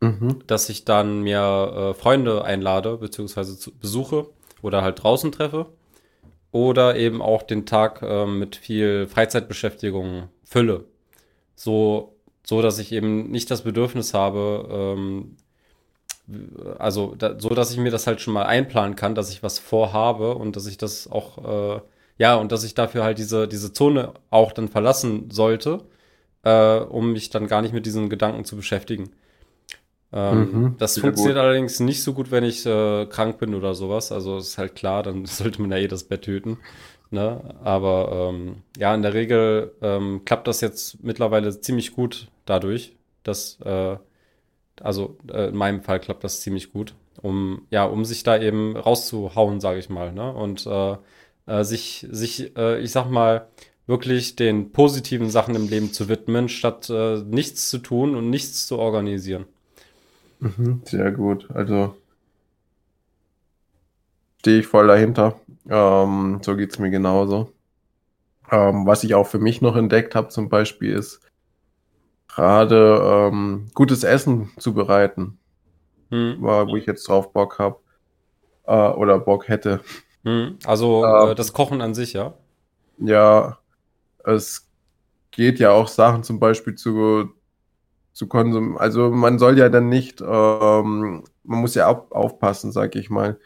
Mhm. 0.02 0.40
Dass 0.48 0.70
ich 0.70 0.86
dann 0.86 1.22
mir 1.22 1.92
äh, 1.92 1.94
Freunde 1.94 2.44
einlade, 2.44 2.98
beziehungsweise 2.98 3.58
zu, 3.58 3.72
besuche 3.72 4.28
oder 4.62 4.82
halt 4.82 5.04
draußen 5.04 5.32
treffe. 5.32 5.68
Oder 6.52 6.96
eben 6.96 7.22
auch 7.22 7.44
den 7.44 7.66
Tag 7.66 8.02
äh, 8.02 8.26
mit 8.26 8.56
viel 8.56 9.08
Freizeitbeschäftigung 9.08 10.30
fülle. 10.44 10.86
So, 11.60 12.16
so, 12.46 12.62
dass 12.62 12.80
ich 12.80 12.94
eben 12.94 13.30
nicht 13.32 13.52
das 13.52 13.64
Bedürfnis 13.64 14.14
habe, 14.14 14.68
ähm, 14.72 15.36
also 16.78 17.16
da, 17.18 17.38
so, 17.38 17.50
dass 17.50 17.72
ich 17.72 17.80
mir 17.80 17.92
das 17.92 18.08
halt 18.08 18.22
schon 18.22 18.34
mal 18.34 18.46
einplanen 18.46 18.96
kann, 18.96 19.14
dass 19.14 19.30
ich 19.30 19.44
was 19.44 19.60
vorhabe 19.60 20.36
und 20.36 20.56
dass 20.56 20.68
ich 20.68 20.78
das 20.78 21.12
auch 21.12 21.78
äh, 21.78 21.82
ja, 22.18 22.36
und 22.36 22.52
dass 22.52 22.64
ich 22.64 22.76
dafür 22.76 23.04
halt 23.04 23.18
diese, 23.18 23.48
diese 23.48 23.74
Zone 23.74 24.14
auch 24.30 24.52
dann 24.54 24.68
verlassen 24.70 25.32
sollte, 25.32 25.86
äh, 26.44 26.78
um 26.78 27.12
mich 27.14 27.30
dann 27.30 27.48
gar 27.48 27.62
nicht 27.62 27.74
mit 27.74 27.86
diesen 27.86 28.10
Gedanken 28.10 28.46
zu 28.46 28.56
beschäftigen. 28.56 29.10
Ähm, 30.12 30.40
mhm, 30.40 30.76
das 30.78 30.98
funktioniert 30.98 31.36
gut. 31.36 31.44
allerdings 31.44 31.80
nicht 31.80 32.04
so 32.04 32.14
gut, 32.14 32.32
wenn 32.32 32.44
ich 32.44 32.66
äh, 32.66 33.06
krank 33.06 33.38
bin 33.38 33.54
oder 33.54 33.74
sowas. 33.76 34.12
Also 34.12 34.38
ist 34.38 34.58
halt 34.58 34.76
klar, 34.76 35.04
dann 35.04 35.26
sollte 35.26 35.62
man 35.62 35.72
ja 35.72 35.78
eh 35.78 35.88
das 35.88 36.04
Bett 36.04 36.26
hüten. 36.26 36.58
Ne? 37.12 37.56
Aber 37.64 38.30
ähm, 38.32 38.58
ja, 38.78 38.94
in 38.94 39.02
der 39.02 39.14
Regel 39.14 39.74
ähm, 39.82 40.22
klappt 40.26 40.48
das 40.48 40.62
jetzt 40.62 41.04
mittlerweile 41.04 41.60
ziemlich 41.60 41.94
gut 41.94 42.28
dadurch, 42.46 42.96
dass, 43.24 43.60
äh, 43.62 43.98
also 44.82 45.18
äh, 45.32 45.48
in 45.50 45.56
meinem 45.56 45.82
Fall 45.82 46.00
klappt 46.00 46.24
das 46.24 46.42
ziemlich 46.42 46.72
gut, 46.72 46.94
um 47.22 47.64
ja, 47.72 47.86
um 47.86 48.06
sich 48.06 48.24
da 48.24 48.40
eben 48.40 48.78
rauszuhauen, 48.78 49.60
sage 49.60 49.80
ich 49.80 49.90
mal. 49.90 50.14
Ne? 50.14 50.32
Und 50.32 50.68
äh, 50.68 50.98
äh, 51.48 51.64
sich, 51.64 52.08
sich 52.12 52.56
äh, 52.56 52.80
ich 52.80 52.92
sag 52.92 53.10
mal, 53.10 53.48
wirklich 53.88 54.36
den 54.36 54.72
positiven 54.72 55.32
Sachen 55.32 55.56
im 55.56 55.68
Leben 55.68 55.92
zu 55.92 56.10
widmen, 56.10 56.48
statt 56.48 56.92
äh, 56.92 57.24
nichts 57.24 57.70
zu 57.70 57.80
tun 57.80 58.16
und 58.16 58.30
nichts 58.30 58.68
zu 58.68 58.78
organisieren. 58.78 59.46
Mhm, 60.40 60.84
sehr 60.86 61.12
gut. 61.12 61.48
Also 61.52 61.96
stehe 64.40 64.60
ich 64.60 64.68
voll 64.68 64.88
dahinter. 64.88 65.40
Ähm, 65.70 66.40
so 66.42 66.56
geht 66.56 66.72
es 66.72 66.80
mir 66.80 66.90
genauso. 66.90 67.52
Ähm, 68.52 68.86
was 68.86 69.04
ich 69.04 69.14
auch 69.16 69.28
für 69.28 69.40
mich 69.40 69.62
noch 69.62 69.76
entdeckt 69.76 70.16
habe, 70.16 70.30
zum 70.30 70.50
Beispiel, 70.50 70.94
ist 70.94 71.22
gerade 72.28 73.30
ähm, 73.32 73.68
gutes 73.74 74.04
Essen 74.04 74.52
zu 74.58 74.74
bereiten. 74.74 75.38
Hm. 76.10 76.38
Wo 76.40 76.76
ich 76.76 76.86
jetzt 76.86 77.08
drauf 77.08 77.34
Bock 77.34 77.60
habe. 77.60 77.78
Äh, 78.66 78.90
oder 78.92 79.20
Bock 79.20 79.48
hätte. 79.48 79.82
Mhm. 80.24 80.58
Also 80.66 81.06
ähm, 81.06 81.32
äh, 81.32 81.36
das 81.36 81.54
Kochen 81.54 81.82
an 81.82 81.94
sich, 81.94 82.14
ja? 82.14 82.34
Ja, 83.00 83.58
es 84.24 84.68
geht 85.32 85.60
ja 85.60 85.72
auch 85.72 85.88
Sachen 85.88 86.24
zum 86.24 86.40
Beispiel 86.40 86.76
zu, 86.76 87.30
zu 88.14 88.28
konsumieren. 88.28 88.78
Also 88.78 89.10
man 89.10 89.40
soll 89.40 89.58
ja 89.58 89.70
dann 89.70 89.90
nicht, 89.90 90.22
ähm, 90.22 91.24
man 91.44 91.60
muss 91.62 91.76
ja 91.76 91.88
auf, 91.88 92.12
aufpassen, 92.12 92.72
sag 92.72 92.96
ich 92.96 93.10
mal. 93.10 93.40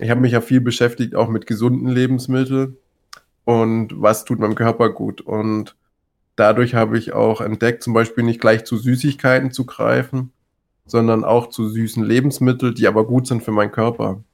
Ich 0.00 0.08
habe 0.08 0.22
mich 0.22 0.32
ja 0.32 0.40
viel 0.40 0.62
beschäftigt, 0.62 1.14
auch 1.14 1.28
mit 1.28 1.46
gesunden 1.46 1.88
Lebensmitteln 1.88 2.78
und 3.44 4.00
was 4.00 4.24
tut 4.24 4.38
meinem 4.38 4.54
Körper 4.54 4.88
gut. 4.90 5.20
Und 5.20 5.76
dadurch 6.36 6.74
habe 6.74 6.96
ich 6.96 7.12
auch 7.12 7.42
entdeckt, 7.42 7.82
zum 7.82 7.92
Beispiel 7.92 8.24
nicht 8.24 8.40
gleich 8.40 8.64
zu 8.64 8.78
Süßigkeiten 8.78 9.52
zu 9.52 9.66
greifen, 9.66 10.32
sondern 10.86 11.22
auch 11.22 11.50
zu 11.50 11.68
süßen 11.68 12.02
Lebensmitteln, 12.02 12.74
die 12.74 12.88
aber 12.88 13.06
gut 13.06 13.26
sind 13.26 13.42
für 13.42 13.52
meinen 13.52 13.72
Körper. 13.72 14.24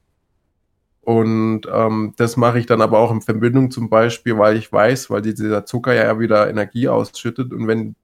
Und 1.01 1.61
ähm, 1.69 2.13
das 2.15 2.37
mache 2.37 2.59
ich 2.59 2.65
dann 2.65 2.81
aber 2.81 2.99
auch 2.99 3.11
in 3.11 3.21
Verbindung 3.21 3.69
zum 3.69 3.89
Beispiel, 3.89 4.37
weil 4.37 4.55
ich 4.55 4.71
weiß, 4.71 5.09
weil 5.09 5.21
dieser 5.21 5.65
Zucker 5.65 5.93
ja 5.93 6.17
wieder 6.19 6.49
Energie 6.49 6.87
ausschüttet 6.87 7.51
und 7.51 7.67
wenn 7.67 7.95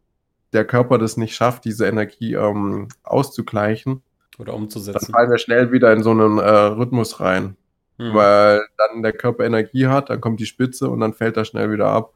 der 0.52 0.66
Körper 0.66 0.98
das 0.98 1.18
nicht 1.18 1.36
schafft, 1.36 1.66
diese 1.66 1.88
Energie 1.88 2.34
ähm, 2.34 2.90
auszugleichen 3.04 4.02
oder 4.38 4.54
umzusetzen, 4.54 5.00
dann 5.00 5.12
fallen 5.12 5.32
wir 5.32 5.38
schnell 5.38 5.72
wieder 5.72 5.94
in 5.94 6.04
so 6.04 6.12
einen 6.12 6.40
äh, 6.40 6.50
Rhythmus 6.50 7.20
rein. 7.20 7.56
Hm. 7.98 8.14
Weil 8.14 8.62
dann 8.78 9.04
der 9.04 9.14
Körper 9.14 9.46
Energie 9.46 9.88
hat, 9.88 10.10
dann 10.10 10.22
kommt 10.22 10.40
die 10.40 10.46
Spitze 10.46 10.90
und 10.90 11.00
dann 11.00 11.14
fällt 11.14 11.38
er 11.38 11.46
schnell 11.46 11.72
wieder 11.72 11.88
ab. 11.88 12.14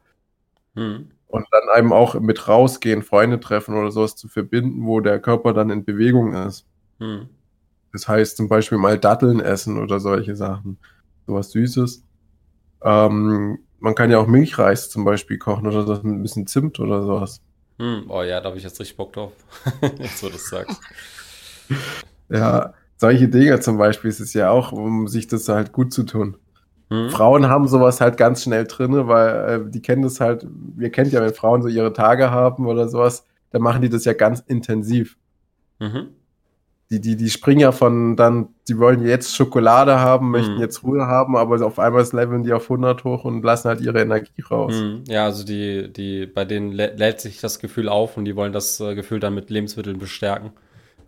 Hm. 0.74 1.10
Und 1.28 1.46
dann 1.50 1.68
einem 1.68 1.92
auch 1.92 2.18
mit 2.18 2.48
rausgehen, 2.48 3.02
Freunde 3.02 3.38
treffen 3.38 3.76
oder 3.76 3.90
sowas 3.90 4.16
zu 4.16 4.28
verbinden, 4.28 4.86
wo 4.86 5.00
der 5.00 5.20
Körper 5.20 5.52
dann 5.52 5.70
in 5.70 5.84
Bewegung 5.84 6.34
ist. 6.34 6.66
Hm. 6.98 7.28
Das 7.92 8.08
heißt 8.08 8.36
zum 8.36 8.48
Beispiel 8.48 8.78
mal 8.78 8.98
Datteln 8.98 9.40
essen 9.40 9.80
oder 9.80 10.00
solche 10.00 10.36
Sachen. 10.36 10.78
Sowas 11.26 11.50
Süßes. 11.52 12.04
Ähm, 12.82 13.58
man 13.78 13.94
kann 13.94 14.10
ja 14.10 14.18
auch 14.18 14.26
Milchreis 14.26 14.90
zum 14.90 15.04
Beispiel 15.04 15.38
kochen 15.38 15.66
oder 15.66 15.84
so 15.84 15.94
mit 15.94 16.04
ein 16.04 16.22
bisschen 16.22 16.46
Zimt 16.46 16.80
oder 16.80 17.02
sowas. 17.02 17.40
Hm, 17.78 18.06
oh 18.08 18.22
ja, 18.22 18.40
da 18.40 18.48
habe 18.48 18.58
ich 18.58 18.64
jetzt 18.64 18.80
richtig 18.80 18.96
Bock 18.96 19.12
drauf. 19.12 19.32
jetzt, 19.98 20.22
wo 20.22 20.28
du 20.28 20.34
es 20.34 20.48
sagst. 20.48 20.80
ja, 22.28 22.74
solche 22.96 23.28
Dinge 23.28 23.60
zum 23.60 23.78
Beispiel 23.78 24.10
ist 24.10 24.20
es 24.20 24.34
ja 24.34 24.50
auch, 24.50 24.72
um 24.72 25.08
sich 25.08 25.26
das 25.26 25.48
halt 25.48 25.72
gut 25.72 25.92
zu 25.92 26.04
tun. 26.04 26.36
Hm. 26.90 27.10
Frauen 27.10 27.48
haben 27.48 27.68
sowas 27.68 28.00
halt 28.00 28.16
ganz 28.16 28.42
schnell 28.42 28.64
drin, 28.64 29.06
weil 29.08 29.28
äh, 29.66 29.70
die 29.70 29.82
kennen 29.82 30.02
das 30.02 30.20
halt, 30.20 30.46
wir 30.76 30.90
kennen 30.90 31.10
ja, 31.10 31.20
wenn 31.20 31.34
Frauen 31.34 31.62
so 31.62 31.68
ihre 31.68 31.92
Tage 31.92 32.30
haben 32.30 32.66
oder 32.66 32.88
sowas, 32.88 33.24
dann 33.50 33.62
machen 33.62 33.82
die 33.82 33.88
das 33.88 34.04
ja 34.04 34.14
ganz 34.14 34.40
intensiv. 34.40 35.16
Mhm 35.78 36.08
die, 36.90 37.00
die, 37.00 37.16
die 37.16 37.28
springen 37.28 37.60
ja 37.60 37.72
von 37.72 38.16
dann, 38.16 38.48
die 38.66 38.78
wollen 38.78 39.04
jetzt 39.04 39.36
Schokolade 39.36 40.00
haben, 40.00 40.30
möchten 40.30 40.54
mhm. 40.54 40.60
jetzt 40.60 40.82
Ruhe 40.82 41.06
haben, 41.06 41.36
aber 41.36 41.64
auf 41.64 41.78
einmal 41.78 42.06
leveln 42.12 42.44
die 42.44 42.52
auf 42.52 42.64
100 42.64 43.04
hoch 43.04 43.24
und 43.24 43.42
lassen 43.42 43.68
halt 43.68 43.82
ihre 43.82 44.00
Energie 44.00 44.42
raus. 44.50 44.74
Mhm. 44.74 45.04
Ja, 45.06 45.24
also 45.24 45.44
die, 45.44 45.92
die, 45.92 46.26
bei 46.26 46.46
denen 46.46 46.72
lä 46.72 46.92
lädt 46.96 47.20
sich 47.20 47.40
das 47.40 47.58
Gefühl 47.58 47.90
auf 47.90 48.16
und 48.16 48.24
die 48.24 48.36
wollen 48.36 48.54
das 48.54 48.80
äh, 48.80 48.94
Gefühl 48.94 49.20
dann 49.20 49.34
mit 49.34 49.50
Lebensmitteln 49.50 49.98
bestärken, 49.98 50.52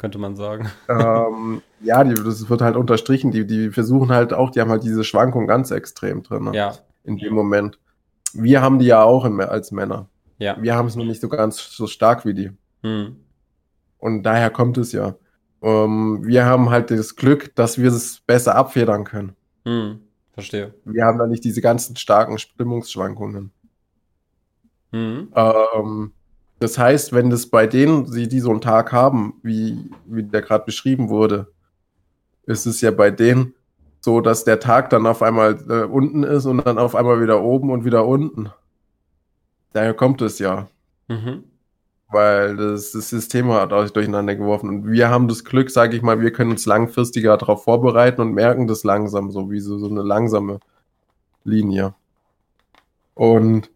könnte 0.00 0.18
man 0.18 0.34
sagen. 0.34 0.70
Ähm, 0.88 1.62
ja, 1.82 2.02
die, 2.02 2.14
das 2.14 2.48
wird 2.48 2.62
halt 2.62 2.76
unterstrichen, 2.76 3.30
die, 3.30 3.46
die 3.46 3.70
versuchen 3.70 4.10
halt 4.10 4.32
auch, 4.32 4.50
die 4.50 4.60
haben 4.60 4.70
halt 4.70 4.82
diese 4.82 5.04
Schwankung 5.04 5.46
ganz 5.46 5.70
extrem 5.70 6.22
drin. 6.22 6.44
Ne? 6.44 6.56
Ja. 6.56 6.74
In 7.04 7.18
dem 7.18 7.34
Moment. 7.34 7.78
Wir 8.32 8.62
haben 8.62 8.78
die 8.78 8.86
ja 8.86 9.02
auch 9.02 9.24
in, 9.24 9.40
als 9.40 9.70
Männer. 9.70 10.08
Ja. 10.38 10.56
Wir 10.60 10.74
haben 10.74 10.88
es 10.88 10.96
nur 10.96 11.06
nicht 11.06 11.20
so 11.20 11.28
ganz 11.28 11.70
so 11.70 11.86
stark 11.86 12.24
wie 12.24 12.34
die. 12.34 12.50
Mhm. 12.82 13.16
Und 13.98 14.22
daher 14.22 14.50
kommt 14.50 14.78
es 14.78 14.92
ja. 14.92 15.16
Ähm, 15.62 16.20
wir 16.24 16.46
haben 16.46 16.70
halt 16.70 16.90
das 16.90 17.16
Glück, 17.16 17.54
dass 17.54 17.78
wir 17.78 17.88
es 17.88 18.20
besser 18.20 18.56
abfedern 18.56 19.04
können. 19.04 19.36
Hm, 19.64 20.00
verstehe. 20.32 20.74
Wir 20.84 21.04
haben 21.04 21.18
da 21.18 21.26
nicht 21.26 21.44
diese 21.44 21.60
ganzen 21.60 21.96
starken 21.96 22.38
Stimmungsschwankungen. 22.38 23.52
Hm. 24.92 25.32
Ähm, 25.34 26.12
das 26.61 26.79
heißt, 26.79 27.12
wenn 27.12 27.31
das 27.31 27.46
bei 27.46 27.66
denen, 27.66 28.07
sie 28.07 28.29
die 28.29 28.40
so 28.40 28.51
einen 28.51 28.61
Tag 28.61 28.92
haben, 28.92 29.35
wie, 29.42 29.90
wie 30.07 30.23
der 30.23 30.42
gerade 30.42 30.64
beschrieben 30.64 31.09
wurde, 31.09 31.49
ist 32.46 32.66
es 32.66 32.81
ja 32.81 32.90
bei 32.90 33.11
denen 33.11 33.55
so, 34.01 34.20
dass 34.20 34.44
der 34.44 34.61
Tag 34.61 34.90
dann 34.90 35.07
auf 35.07 35.23
einmal 35.23 35.59
äh, 35.68 35.85
unten 35.85 36.23
ist 36.23 36.46
und 36.46 36.64
dann 36.64 36.79
auf 36.79 36.94
einmal 36.94 37.20
wieder 37.20 37.42
oben 37.42 37.70
und 37.70 37.85
wieder 37.85 38.07
unten. 38.07 38.51
Daher 39.73 39.94
kommt 39.94 40.23
es 40.23 40.38
ja. 40.38 40.68
Mhm 41.09 41.44
weil 42.11 42.57
das, 42.57 42.92
das 42.92 43.09
System 43.09 43.53
hat 43.53 43.73
euch 43.73 43.92
durcheinander 43.92 44.35
geworfen. 44.35 44.68
Und 44.68 44.90
wir 44.90 45.09
haben 45.09 45.29
das 45.29 45.44
Glück, 45.44 45.70
sage 45.70 45.96
ich 45.96 46.03
mal, 46.03 46.20
wir 46.20 46.33
können 46.33 46.51
uns 46.51 46.66
langfristiger 46.66 47.37
darauf 47.37 47.64
vorbereiten 47.64 48.20
und 48.20 48.33
merken 48.35 48.66
das 48.66 48.85
langsam, 48.85 49.31
so 49.31 49.51
wie 49.51 49.61
so, 49.61 49.79
so 49.79 49.88
eine 49.88 50.03
langsame 50.03 50.59
Linie. 51.44 51.94
Und 53.14 53.70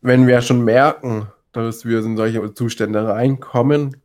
wenn 0.00 0.26
wir 0.26 0.40
schon 0.42 0.64
merken, 0.64 1.28
dass 1.62 1.84
wir 1.84 2.00
in 2.00 2.16
solche 2.16 2.54
Zustände 2.54 3.06
reinkommen 3.06 3.96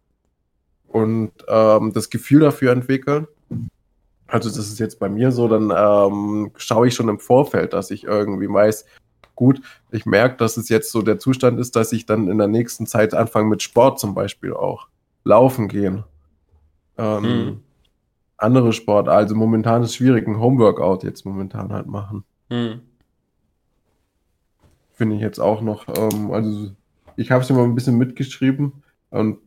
und 0.88 1.32
ähm, 1.48 1.92
das 1.94 2.10
Gefühl 2.10 2.42
dafür 2.42 2.72
entwickeln, 2.72 3.28
also 4.28 4.50
das 4.50 4.58
ist 4.58 4.80
jetzt 4.80 5.00
bei 5.00 5.10
mir 5.10 5.32
so, 5.32 5.48
dann 5.48 5.72
ähm, 5.76 6.52
schaue 6.56 6.88
ich 6.88 6.94
schon 6.94 7.10
im 7.10 7.20
Vorfeld, 7.20 7.74
dass 7.74 7.92
ich 7.92 8.04
irgendwie 8.04 8.48
weiß, 8.48 8.86
gut, 9.36 9.62
ich 9.92 10.06
merke, 10.06 10.38
dass 10.38 10.58
es 10.58 10.70
jetzt 10.70 10.92
so 10.92 11.02
der 11.02 11.18
Zustand 11.18 11.60
ist, 11.60 11.76
dass 11.76 11.92
ich 11.92 12.06
dann 12.06 12.28
in 12.28 12.38
der 12.38 12.48
nächsten 12.48 12.86
Zeit 12.86 13.14
anfange 13.14 13.50
mit 13.50 13.64
Sport 13.64 14.00
zum 14.00 14.14
Beispiel 14.14 14.54
auch. 14.54 14.88
Laufen 15.24 15.68
gehen. 15.68 16.04
Ähm, 16.98 17.24
hm. 17.24 17.64
Andere 18.38 18.74
Sport, 18.74 19.10
also 19.10 19.36
momentan 19.36 19.84
ist 19.84 19.96
schwierig, 19.96 20.28
ein 20.28 20.40
Homeworkout 20.40 21.00
jetzt 21.04 21.26
momentan 21.26 21.74
halt 21.74 21.88
machen. 21.88 22.24
Hm. 22.50 22.82
Finde 24.94 25.16
ich 25.16 25.22
jetzt 25.22 25.40
auch 25.40 25.62
noch, 25.62 25.88
ähm, 25.88 26.32
also 26.32 26.72
ich 27.20 27.32
habe 27.32 27.44
es 27.44 27.50
mal 27.50 27.64
ein 27.64 27.76
bisschen 27.76 27.98
mitgeschrieben 27.98 28.84
und 29.10 29.40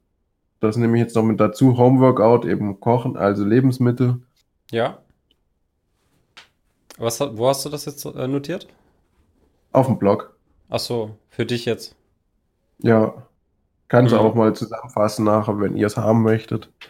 das 0.60 0.76
nehme 0.76 0.96
ich 0.96 1.02
jetzt 1.02 1.16
noch 1.16 1.22
mit 1.22 1.40
dazu. 1.40 1.78
Homeworkout, 1.78 2.44
eben 2.44 2.78
Kochen, 2.80 3.16
also 3.16 3.44
Lebensmittel. 3.44 4.20
Ja. 4.70 4.98
Was, 6.98 7.18
wo 7.20 7.48
hast 7.48 7.64
du 7.64 7.70
das 7.70 7.86
jetzt 7.86 8.04
äh, 8.04 8.28
notiert? 8.28 8.68
Auf 9.72 9.86
dem 9.86 9.98
Blog. 9.98 10.36
Ach 10.68 10.78
so, 10.78 11.16
für 11.30 11.46
dich 11.46 11.64
jetzt. 11.64 11.96
Ja. 12.78 13.26
Kannst 13.88 14.12
du 14.12 14.16
mhm. 14.16 14.22
auch 14.22 14.34
mal 14.34 14.54
zusammenfassen 14.54 15.24
nachher, 15.24 15.58
wenn 15.58 15.76
ihr 15.76 15.86
es 15.86 15.96
haben 15.96 16.22
möchtet. 16.22 16.70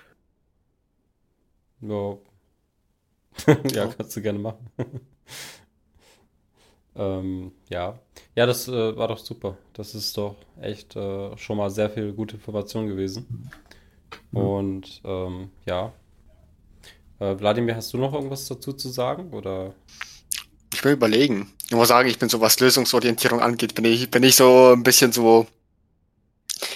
Ja. 1.84 2.16
ja, 3.72 3.88
kannst 3.88 4.14
du 4.14 4.22
gerne 4.22 4.38
machen. 4.38 4.70
ähm, 6.96 7.52
ja. 7.68 7.98
Ja, 8.34 8.46
das 8.46 8.68
äh, 8.68 8.96
war 8.96 9.08
doch 9.08 9.18
super. 9.18 9.56
Das 9.72 9.94
ist 9.94 10.16
doch 10.16 10.36
echt 10.60 10.96
äh, 10.96 11.36
schon 11.36 11.56
mal 11.56 11.70
sehr 11.70 11.90
viel 11.90 12.12
gute 12.12 12.36
Information 12.36 12.86
gewesen. 12.86 13.50
Mhm. 14.30 14.38
Und 14.38 15.00
ähm, 15.04 15.50
ja. 15.66 15.92
Äh, 17.18 17.38
Wladimir, 17.38 17.76
hast 17.76 17.92
du 17.92 17.98
noch 17.98 18.12
irgendwas 18.12 18.46
dazu 18.46 18.72
zu 18.72 18.88
sagen? 18.88 19.32
Oder? 19.32 19.74
Ich 20.74 20.84
will 20.84 20.92
überlegen. 20.92 21.52
Ich 21.66 21.76
muss 21.76 21.88
sagen, 21.88 22.08
ich 22.08 22.18
bin 22.18 22.28
so, 22.28 22.40
was 22.40 22.60
Lösungsorientierung 22.60 23.40
angeht, 23.40 23.74
bin 23.74 23.84
ich, 23.84 24.10
bin 24.10 24.22
ich 24.22 24.36
so 24.36 24.72
ein 24.72 24.82
bisschen 24.82 25.12
so, 25.12 25.46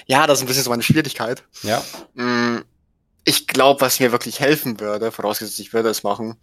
ja, 0.07 0.26
das 0.26 0.38
ist 0.38 0.44
ein 0.44 0.46
bisschen 0.46 0.64
so 0.64 0.70
meine 0.70 0.83
Schwierigkeit. 0.83 1.42
Ja. 1.62 1.83
Mm, 2.14 2.62
ich 3.24 3.46
glaube, 3.46 3.81
was 3.81 4.00
mir 4.00 4.12
wirklich 4.12 4.40
helfen 4.40 4.79
würde, 4.81 5.11
vorausgesetzt, 5.12 5.59
ich 5.59 5.72
würde 5.72 5.88
es 5.88 6.02
machen, 6.02 6.37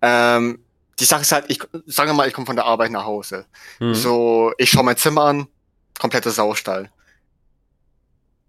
ähm, 0.00 0.58
die 1.00 1.04
Sache 1.04 1.22
ist 1.22 1.32
halt, 1.32 1.44
ich 1.48 1.60
sage 1.86 2.12
mal, 2.12 2.26
ich 2.26 2.34
komme 2.34 2.46
von 2.46 2.56
der 2.56 2.64
Arbeit 2.64 2.90
nach 2.90 3.04
Hause. 3.04 3.46
Mhm. 3.78 3.94
So, 3.94 4.52
ich 4.58 4.70
schaue 4.70 4.84
mein 4.84 4.96
Zimmer 4.96 5.24
an, 5.24 5.48
kompletter 5.98 6.30
Saustall. 6.30 6.90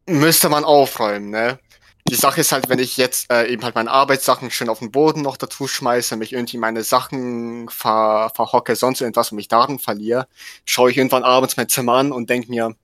Müsste 0.08 0.50
man 0.50 0.64
aufräumen, 0.64 1.30
ne? 1.30 1.60
Die 2.08 2.16
Sache 2.16 2.42
ist 2.42 2.52
halt, 2.52 2.70
wenn 2.70 2.80
ich 2.80 2.98
jetzt 2.98 3.32
äh, 3.32 3.52
eben 3.52 3.64
halt 3.64 3.76
meine 3.76 3.92
Arbeitssachen 3.92 4.50
schön 4.50 4.70
auf 4.70 4.80
den 4.80 4.92
Boden 4.92 5.22
noch 5.22 5.38
dazu 5.38 5.68
schmeiße, 5.68 6.16
mich 6.16 6.34
irgendwie 6.34 6.58
meine 6.58 6.82
Sachen 6.82 7.70
ver 7.70 8.32
verhocke, 8.34 8.76
sonst 8.76 9.02
irgendwas 9.02 9.32
und 9.32 9.36
mich 9.36 9.48
darin 9.48 9.78
verliere, 9.78 10.28
schaue 10.66 10.90
ich 10.90 10.98
irgendwann 10.98 11.24
abends 11.24 11.56
mein 11.56 11.70
Zimmer 11.70 11.94
an 11.94 12.12
und 12.12 12.30
denke 12.32 12.50
mir, 12.50 12.76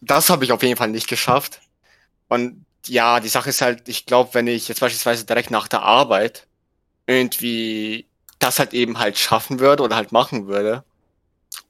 das 0.00 0.30
habe 0.30 0.44
ich 0.44 0.52
auf 0.52 0.62
jeden 0.62 0.76
Fall 0.76 0.88
nicht 0.88 1.08
geschafft. 1.08 1.60
Und 2.28 2.64
ja, 2.86 3.18
die 3.18 3.28
Sache 3.28 3.50
ist 3.50 3.60
halt, 3.60 3.88
ich 3.88 4.06
glaube, 4.06 4.34
wenn 4.34 4.46
ich 4.46 4.68
jetzt 4.68 4.80
beispielsweise 4.80 5.24
direkt 5.24 5.50
nach 5.50 5.66
der 5.66 5.82
Arbeit 5.82 6.46
irgendwie 7.06 8.06
das 8.38 8.58
halt 8.58 8.74
eben 8.74 8.98
halt 8.98 9.18
schaffen 9.18 9.60
würde 9.60 9.82
oder 9.82 9.96
halt 9.96 10.12
machen 10.12 10.46
würde, 10.46 10.84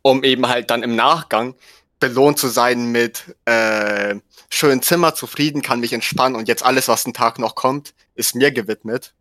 um 0.03 0.25
eben 0.25 0.49
halt 0.49 0.70
dann 0.70 0.83
im 0.83 0.97
Nachgang 0.97 1.55
belohnt 2.01 2.38
zu 2.38 2.49
sein 2.49 2.92
mit 2.92 3.35
äh, 3.44 4.16
schönen 4.51 4.83
Zimmer, 4.83 5.14
zufrieden, 5.14 5.62
kann 5.62 5.81
mich 5.81 5.92
entspannen 5.92 6.37
und 6.37 6.49
jetzt 6.49 6.64
alles, 6.64 6.88
was 6.88 7.05
den 7.05 7.14
Tag 7.14 7.38
noch 7.38 7.55
kommt, 7.55 7.94
ist 8.14 8.35
mir 8.35 8.51
gewidmet, 8.51 9.14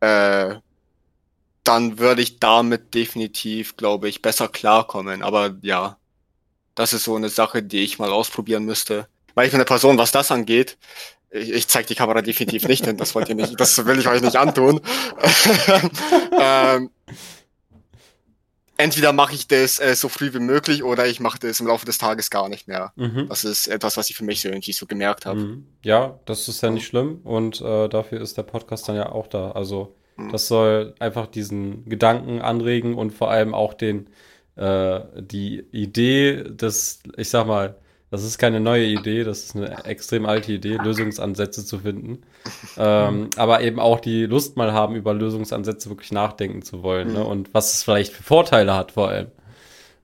äh, 0.00 0.56
dann 1.64 1.98
würde 1.98 2.22
ich 2.22 2.40
damit 2.40 2.94
definitiv, 2.94 3.76
glaube 3.76 4.08
ich, 4.08 4.22
besser 4.22 4.48
klarkommen. 4.48 5.22
Aber 5.22 5.56
ja, 5.62 5.98
das 6.74 6.92
ist 6.92 7.04
so 7.04 7.16
eine 7.16 7.28
Sache, 7.28 7.62
die 7.62 7.82
ich 7.82 7.98
mal 7.98 8.10
ausprobieren 8.10 8.64
müsste. 8.64 9.08
Weil 9.34 9.46
ich 9.46 9.52
bin 9.52 9.58
eine 9.60 9.66
Person, 9.66 9.98
was 9.98 10.12
das 10.12 10.30
angeht, 10.32 10.78
ich, 11.30 11.50
ich 11.52 11.68
zeige 11.68 11.88
die 11.88 11.94
Kamera 11.94 12.22
definitiv 12.22 12.66
nicht 12.68 12.84
hin, 12.84 12.96
das 12.96 13.14
wollt 13.14 13.28
ihr 13.28 13.34
nicht, 13.34 13.58
das 13.58 13.84
will 13.86 13.98
ich 13.98 14.08
euch 14.08 14.22
nicht 14.22 14.36
antun. 14.36 14.80
ähm, 16.40 16.90
entweder 18.76 19.12
mache 19.12 19.34
ich 19.34 19.46
das 19.46 19.78
äh, 19.78 19.94
so 19.94 20.08
früh 20.08 20.32
wie 20.34 20.40
möglich 20.40 20.82
oder 20.82 21.06
ich 21.06 21.20
mache 21.20 21.38
das 21.38 21.60
im 21.60 21.66
Laufe 21.66 21.86
des 21.86 21.98
Tages 21.98 22.30
gar 22.30 22.48
nicht 22.48 22.66
mehr. 22.66 22.92
Mhm. 22.96 23.26
Das 23.28 23.44
ist 23.44 23.68
etwas, 23.68 23.96
was 23.96 24.10
ich 24.10 24.16
für 24.16 24.24
mich 24.24 24.40
so 24.40 24.48
irgendwie 24.48 24.72
so 24.72 24.86
gemerkt 24.86 25.26
habe. 25.26 25.40
Mhm. 25.40 25.66
Ja, 25.82 26.18
das 26.24 26.48
ist 26.48 26.62
ja 26.62 26.70
nicht 26.70 26.86
schlimm 26.86 27.20
und 27.24 27.60
äh, 27.60 27.88
dafür 27.88 28.20
ist 28.20 28.36
der 28.36 28.42
Podcast 28.42 28.88
dann 28.88 28.96
ja 28.96 29.12
auch 29.12 29.26
da. 29.26 29.52
Also 29.52 29.94
mhm. 30.16 30.32
das 30.32 30.48
soll 30.48 30.94
einfach 30.98 31.26
diesen 31.26 31.84
Gedanken 31.84 32.40
anregen 32.40 32.94
und 32.94 33.12
vor 33.12 33.30
allem 33.30 33.54
auch 33.54 33.74
den 33.74 34.08
äh, 34.56 35.00
die 35.16 35.64
Idee 35.70 36.44
des, 36.44 37.02
ich 37.16 37.30
sag 37.30 37.46
mal, 37.46 37.76
das 38.10 38.24
ist 38.24 38.38
keine 38.38 38.60
neue 38.60 38.86
Idee, 38.86 39.22
das 39.22 39.44
ist 39.44 39.56
eine 39.56 39.84
extrem 39.84 40.26
alte 40.26 40.52
Idee, 40.52 40.76
Lösungsansätze 40.76 41.64
zu 41.64 41.78
finden. 41.78 42.22
Ähm, 42.76 43.30
aber 43.36 43.60
eben 43.60 43.78
auch 43.78 44.00
die 44.00 44.26
Lust 44.26 44.56
mal 44.56 44.72
haben, 44.72 44.96
über 44.96 45.14
Lösungsansätze 45.14 45.90
wirklich 45.90 46.10
nachdenken 46.10 46.62
zu 46.62 46.82
wollen 46.82 47.12
ne? 47.12 47.24
Und 47.24 47.54
was 47.54 47.74
es 47.74 47.82
vielleicht 47.84 48.12
für 48.12 48.22
Vorteile 48.22 48.74
hat 48.74 48.92
vor 48.92 49.08
allem. 49.08 49.28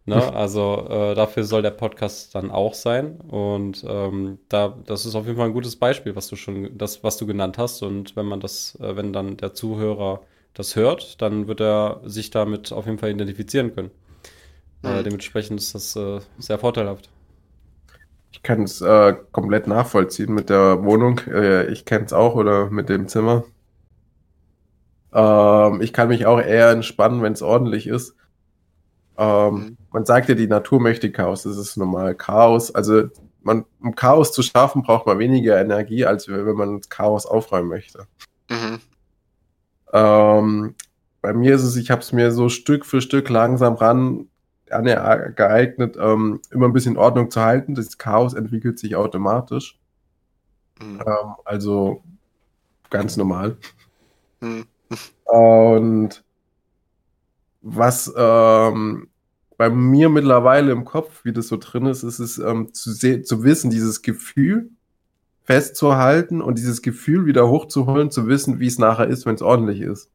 Ne? 0.05 0.23
Also 0.35 0.87
äh, 0.89 1.15
dafür 1.15 1.43
soll 1.43 1.63
der 1.63 1.73
Podcast 1.73 2.35
dann 2.35 2.51
auch 2.53 2.75
sein. 2.75 3.17
Und 3.29 3.85
ähm, 3.89 4.39
da, 4.49 4.77
das 4.87 5.05
ist 5.05 5.17
auf 5.17 5.27
jeden 5.27 5.37
Fall 5.37 5.47
ein 5.47 5.53
gutes 5.53 5.75
Beispiel, 5.77 6.15
was 6.15 6.29
du 6.29 6.37
schon, 6.37 6.79
das, 6.79 7.03
was 7.03 7.17
du 7.17 7.27
genannt 7.27 7.59
hast. 7.59 7.83
Und 7.83 8.15
wenn 8.15 8.27
man 8.27 8.39
das, 8.41 8.79
äh, 8.81 8.95
wenn 8.97 9.13
dann 9.13 9.37
der 9.37 9.53
Zuhörer 9.55 10.21
das 10.55 10.77
hört, 10.77 11.21
dann 11.21 11.49
wird 11.49 11.61
er 11.61 12.01
sich 12.05 12.31
damit 12.31 12.73
auf 12.73 12.87
jeden 12.87 12.99
Fall 12.99 13.11
identifizieren 13.11 13.75
können. 13.75 13.91
Äh, 14.85 14.89
mhm. 14.89 14.99
Äh, 14.99 15.03
dementsprechend 15.03 15.59
ist 15.61 15.75
das 15.75 15.97
äh, 15.97 16.21
sehr 16.39 16.59
vorteilhaft. 16.59 17.11
Ich 18.37 18.43
kann 18.43 18.65
es 18.65 18.83
äh, 18.83 19.15
komplett 19.33 19.67
nachvollziehen 19.67 20.35
mit 20.35 20.51
der 20.51 20.85
Wohnung. 20.85 21.21
Äh, 21.27 21.69
ich 21.69 21.87
kenne 21.87 22.05
es 22.05 22.13
auch 22.13 22.35
oder 22.35 22.69
mit 22.69 22.91
dem 22.91 23.09
Zimmer. 23.09 23.45
Ähm, 25.11 25.81
ich 25.81 25.95
kann 25.95 26.09
mich 26.09 26.27
auch 26.27 26.39
eher 26.39 26.69
entspannen, 26.69 27.23
wenn 27.23 27.33
es 27.33 27.41
ordentlich 27.41 27.87
ist. 27.87 28.15
Ähm, 29.17 29.55
mhm. 29.55 29.77
Man 29.91 30.05
sagt 30.05 30.29
ja, 30.29 30.35
die 30.35 30.49
Natur 30.49 30.81
möchte 30.81 31.11
Chaos. 31.11 31.45
Das 31.45 31.57
ist 31.57 31.79
normal. 31.79 32.15
Chaos, 32.15 32.75
also 32.75 33.05
man, 33.41 33.65
um 33.81 33.95
Chaos 33.95 34.33
zu 34.33 34.43
schaffen, 34.43 34.83
braucht 34.83 35.07
man 35.07 35.19
weniger 35.19 35.59
Energie, 35.59 36.05
als 36.05 36.29
wenn 36.29 36.57
man 36.57 36.83
Chaos 36.91 37.25
aufräumen 37.25 37.71
möchte. 37.71 38.07
Mhm. 38.51 38.81
Ähm, 39.95 40.75
bei 41.23 41.33
mir 41.33 41.55
ist 41.55 41.63
es, 41.63 41.77
ich 41.77 41.91
habe 41.91 42.03
es 42.03 42.13
mir 42.13 42.33
so 42.33 42.51
Stück 42.51 42.85
für 42.85 43.01
Stück 43.01 43.31
langsam 43.31 43.77
ran 43.77 44.29
geeignet, 44.67 45.97
ähm, 45.99 46.41
immer 46.51 46.67
ein 46.67 46.73
bisschen 46.73 46.97
Ordnung 46.97 47.31
zu 47.31 47.41
halten. 47.41 47.75
Das 47.75 47.99
Chaos 47.99 48.35
entwickelt 48.35 48.79
sich 48.79 48.97
automatisch. 48.97 49.79
Mhm. 50.81 51.01
Ähm, 51.01 51.35
also 51.45 52.03
ganz 52.91 53.17
normal. 53.17 53.57
Mhm. 54.41 54.67
Und 55.25 56.25
was 57.63 58.13
ähm, 58.17 59.09
bei 59.57 59.71
mir 59.71 60.09
mittlerweile 60.09 60.73
im 60.73 60.85
Kopf, 60.85 61.25
wie 61.25 61.33
das 61.33 61.49
so 61.49 61.57
drin 61.57 61.87
ist, 61.87 62.03
ist 62.03 62.19
es 62.19 62.39
ähm, 62.39 62.73
zu, 62.73 62.95
zu 62.95 63.43
wissen, 63.43 63.71
dieses 63.71 64.03
Gefühl 64.03 64.71
festzuhalten 65.43 66.43
und 66.43 66.59
dieses 66.59 66.83
Gefühl 66.83 67.27
wieder 67.27 67.49
hochzuholen, 67.49 68.11
zu 68.11 68.27
wissen, 68.27 68.61
wie 68.61 68.67
es 68.67 68.79
nachher 68.79 69.07
ist, 69.07 69.27
wenn 69.27 69.37
es 69.37 69.43
ordentlich 69.43 69.81
ist. 69.81 70.11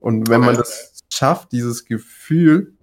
Und 0.00 0.28
wenn 0.28 0.42
okay. 0.42 0.46
man 0.46 0.56
das 0.56 1.04
schafft, 1.12 1.52
dieses 1.52 1.84
Gefühl 1.84 2.75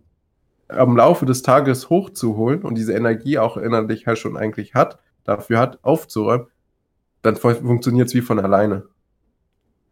am 0.77 0.97
Laufe 0.97 1.25
des 1.25 1.41
Tages 1.41 1.89
hochzuholen 1.89 2.63
und 2.63 2.75
diese 2.75 2.93
Energie 2.93 3.37
auch 3.39 3.57
innerlich 3.57 4.07
halt 4.07 4.19
schon 4.19 4.37
eigentlich 4.37 4.73
hat, 4.73 4.99
dafür 5.23 5.59
hat, 5.59 5.79
aufzuräumen, 5.83 6.47
dann 7.21 7.35
funktioniert 7.35 8.07
es 8.07 8.13
wie 8.13 8.21
von 8.21 8.39
alleine. 8.39 8.83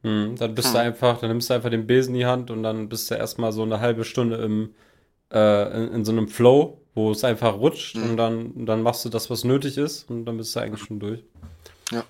Hm, 0.03 0.35
dann 0.37 0.55
bist 0.55 0.69
hm. 0.69 0.73
du 0.73 0.79
einfach, 0.79 1.19
dann 1.19 1.29
nimmst 1.29 1.49
du 1.49 1.53
einfach 1.53 1.69
den 1.69 1.87
Besen 1.87 2.13
in 2.15 2.21
die 2.21 2.25
Hand 2.25 2.51
und 2.51 2.63
dann 2.63 2.89
bist 2.89 3.09
du 3.11 3.15
erstmal 3.15 3.51
so 3.51 3.63
eine 3.63 3.79
halbe 3.79 4.03
Stunde 4.03 4.37
im, 4.37 4.73
äh, 5.31 5.77
in, 5.77 5.93
in, 5.93 6.05
so 6.05 6.11
einem 6.11 6.27
Flow, 6.27 6.81
wo 6.95 7.11
es 7.11 7.23
einfach 7.23 7.53
rutscht 7.55 7.95
hm. 7.95 8.11
und 8.11 8.17
dann, 8.17 8.65
dann 8.65 8.81
machst 8.81 9.05
du 9.05 9.09
das, 9.09 9.29
was 9.29 9.43
nötig 9.43 9.77
ist 9.77 10.09
und 10.09 10.25
dann 10.25 10.37
bist 10.37 10.55
du 10.55 10.59
eigentlich 10.59 10.83
schon 10.83 10.99
durch. 10.99 11.23
Ja. 11.91 12.03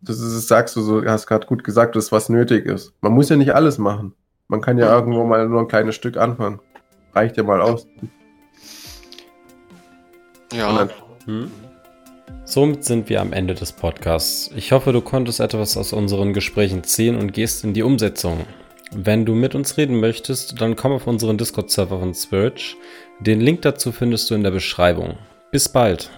Das 0.00 0.18
ist, 0.18 0.34
das 0.34 0.48
sagst 0.48 0.74
du 0.76 0.80
so, 0.80 1.04
hast 1.04 1.26
gerade 1.26 1.46
gut 1.46 1.64
gesagt, 1.64 1.94
das 1.96 2.10
was 2.10 2.28
nötig 2.28 2.66
ist. 2.66 2.92
Man 3.00 3.12
muss 3.12 3.28
ja 3.28 3.36
nicht 3.36 3.54
alles 3.54 3.78
machen. 3.78 4.14
Man 4.48 4.60
kann 4.60 4.76
ja 4.76 4.92
irgendwo 4.94 5.24
mal 5.24 5.48
nur 5.48 5.60
ein 5.60 5.68
kleines 5.68 5.94
Stück 5.94 6.16
anfangen. 6.16 6.60
Reicht 7.14 7.36
ja 7.36 7.42
mal 7.42 7.60
aus. 7.60 7.86
Ja. 10.52 10.88
Hm? 11.26 11.50
Somit 12.44 12.84
sind 12.84 13.08
wir 13.08 13.20
am 13.20 13.32
Ende 13.32 13.54
des 13.54 13.72
Podcasts. 13.72 14.50
Ich 14.56 14.72
hoffe, 14.72 14.92
du 14.92 15.00
konntest 15.00 15.40
etwas 15.40 15.76
aus 15.76 15.92
unseren 15.92 16.32
Gesprächen 16.32 16.84
ziehen 16.84 17.16
und 17.16 17.32
gehst 17.32 17.64
in 17.64 17.72
die 17.72 17.82
Umsetzung. 17.82 18.46
Wenn 18.94 19.24
du 19.24 19.34
mit 19.34 19.54
uns 19.54 19.78
reden 19.78 20.00
möchtest, 20.00 20.60
dann 20.60 20.76
komm 20.76 20.92
auf 20.92 21.06
unseren 21.06 21.38
Discord-Server 21.38 21.98
von 21.98 22.12
Switch. 22.12 22.76
Den 23.20 23.40
Link 23.40 23.62
dazu 23.62 23.92
findest 23.92 24.28
du 24.28 24.34
in 24.34 24.42
der 24.42 24.50
Beschreibung. 24.50 25.16
Bis 25.50 25.68
bald. 25.68 26.10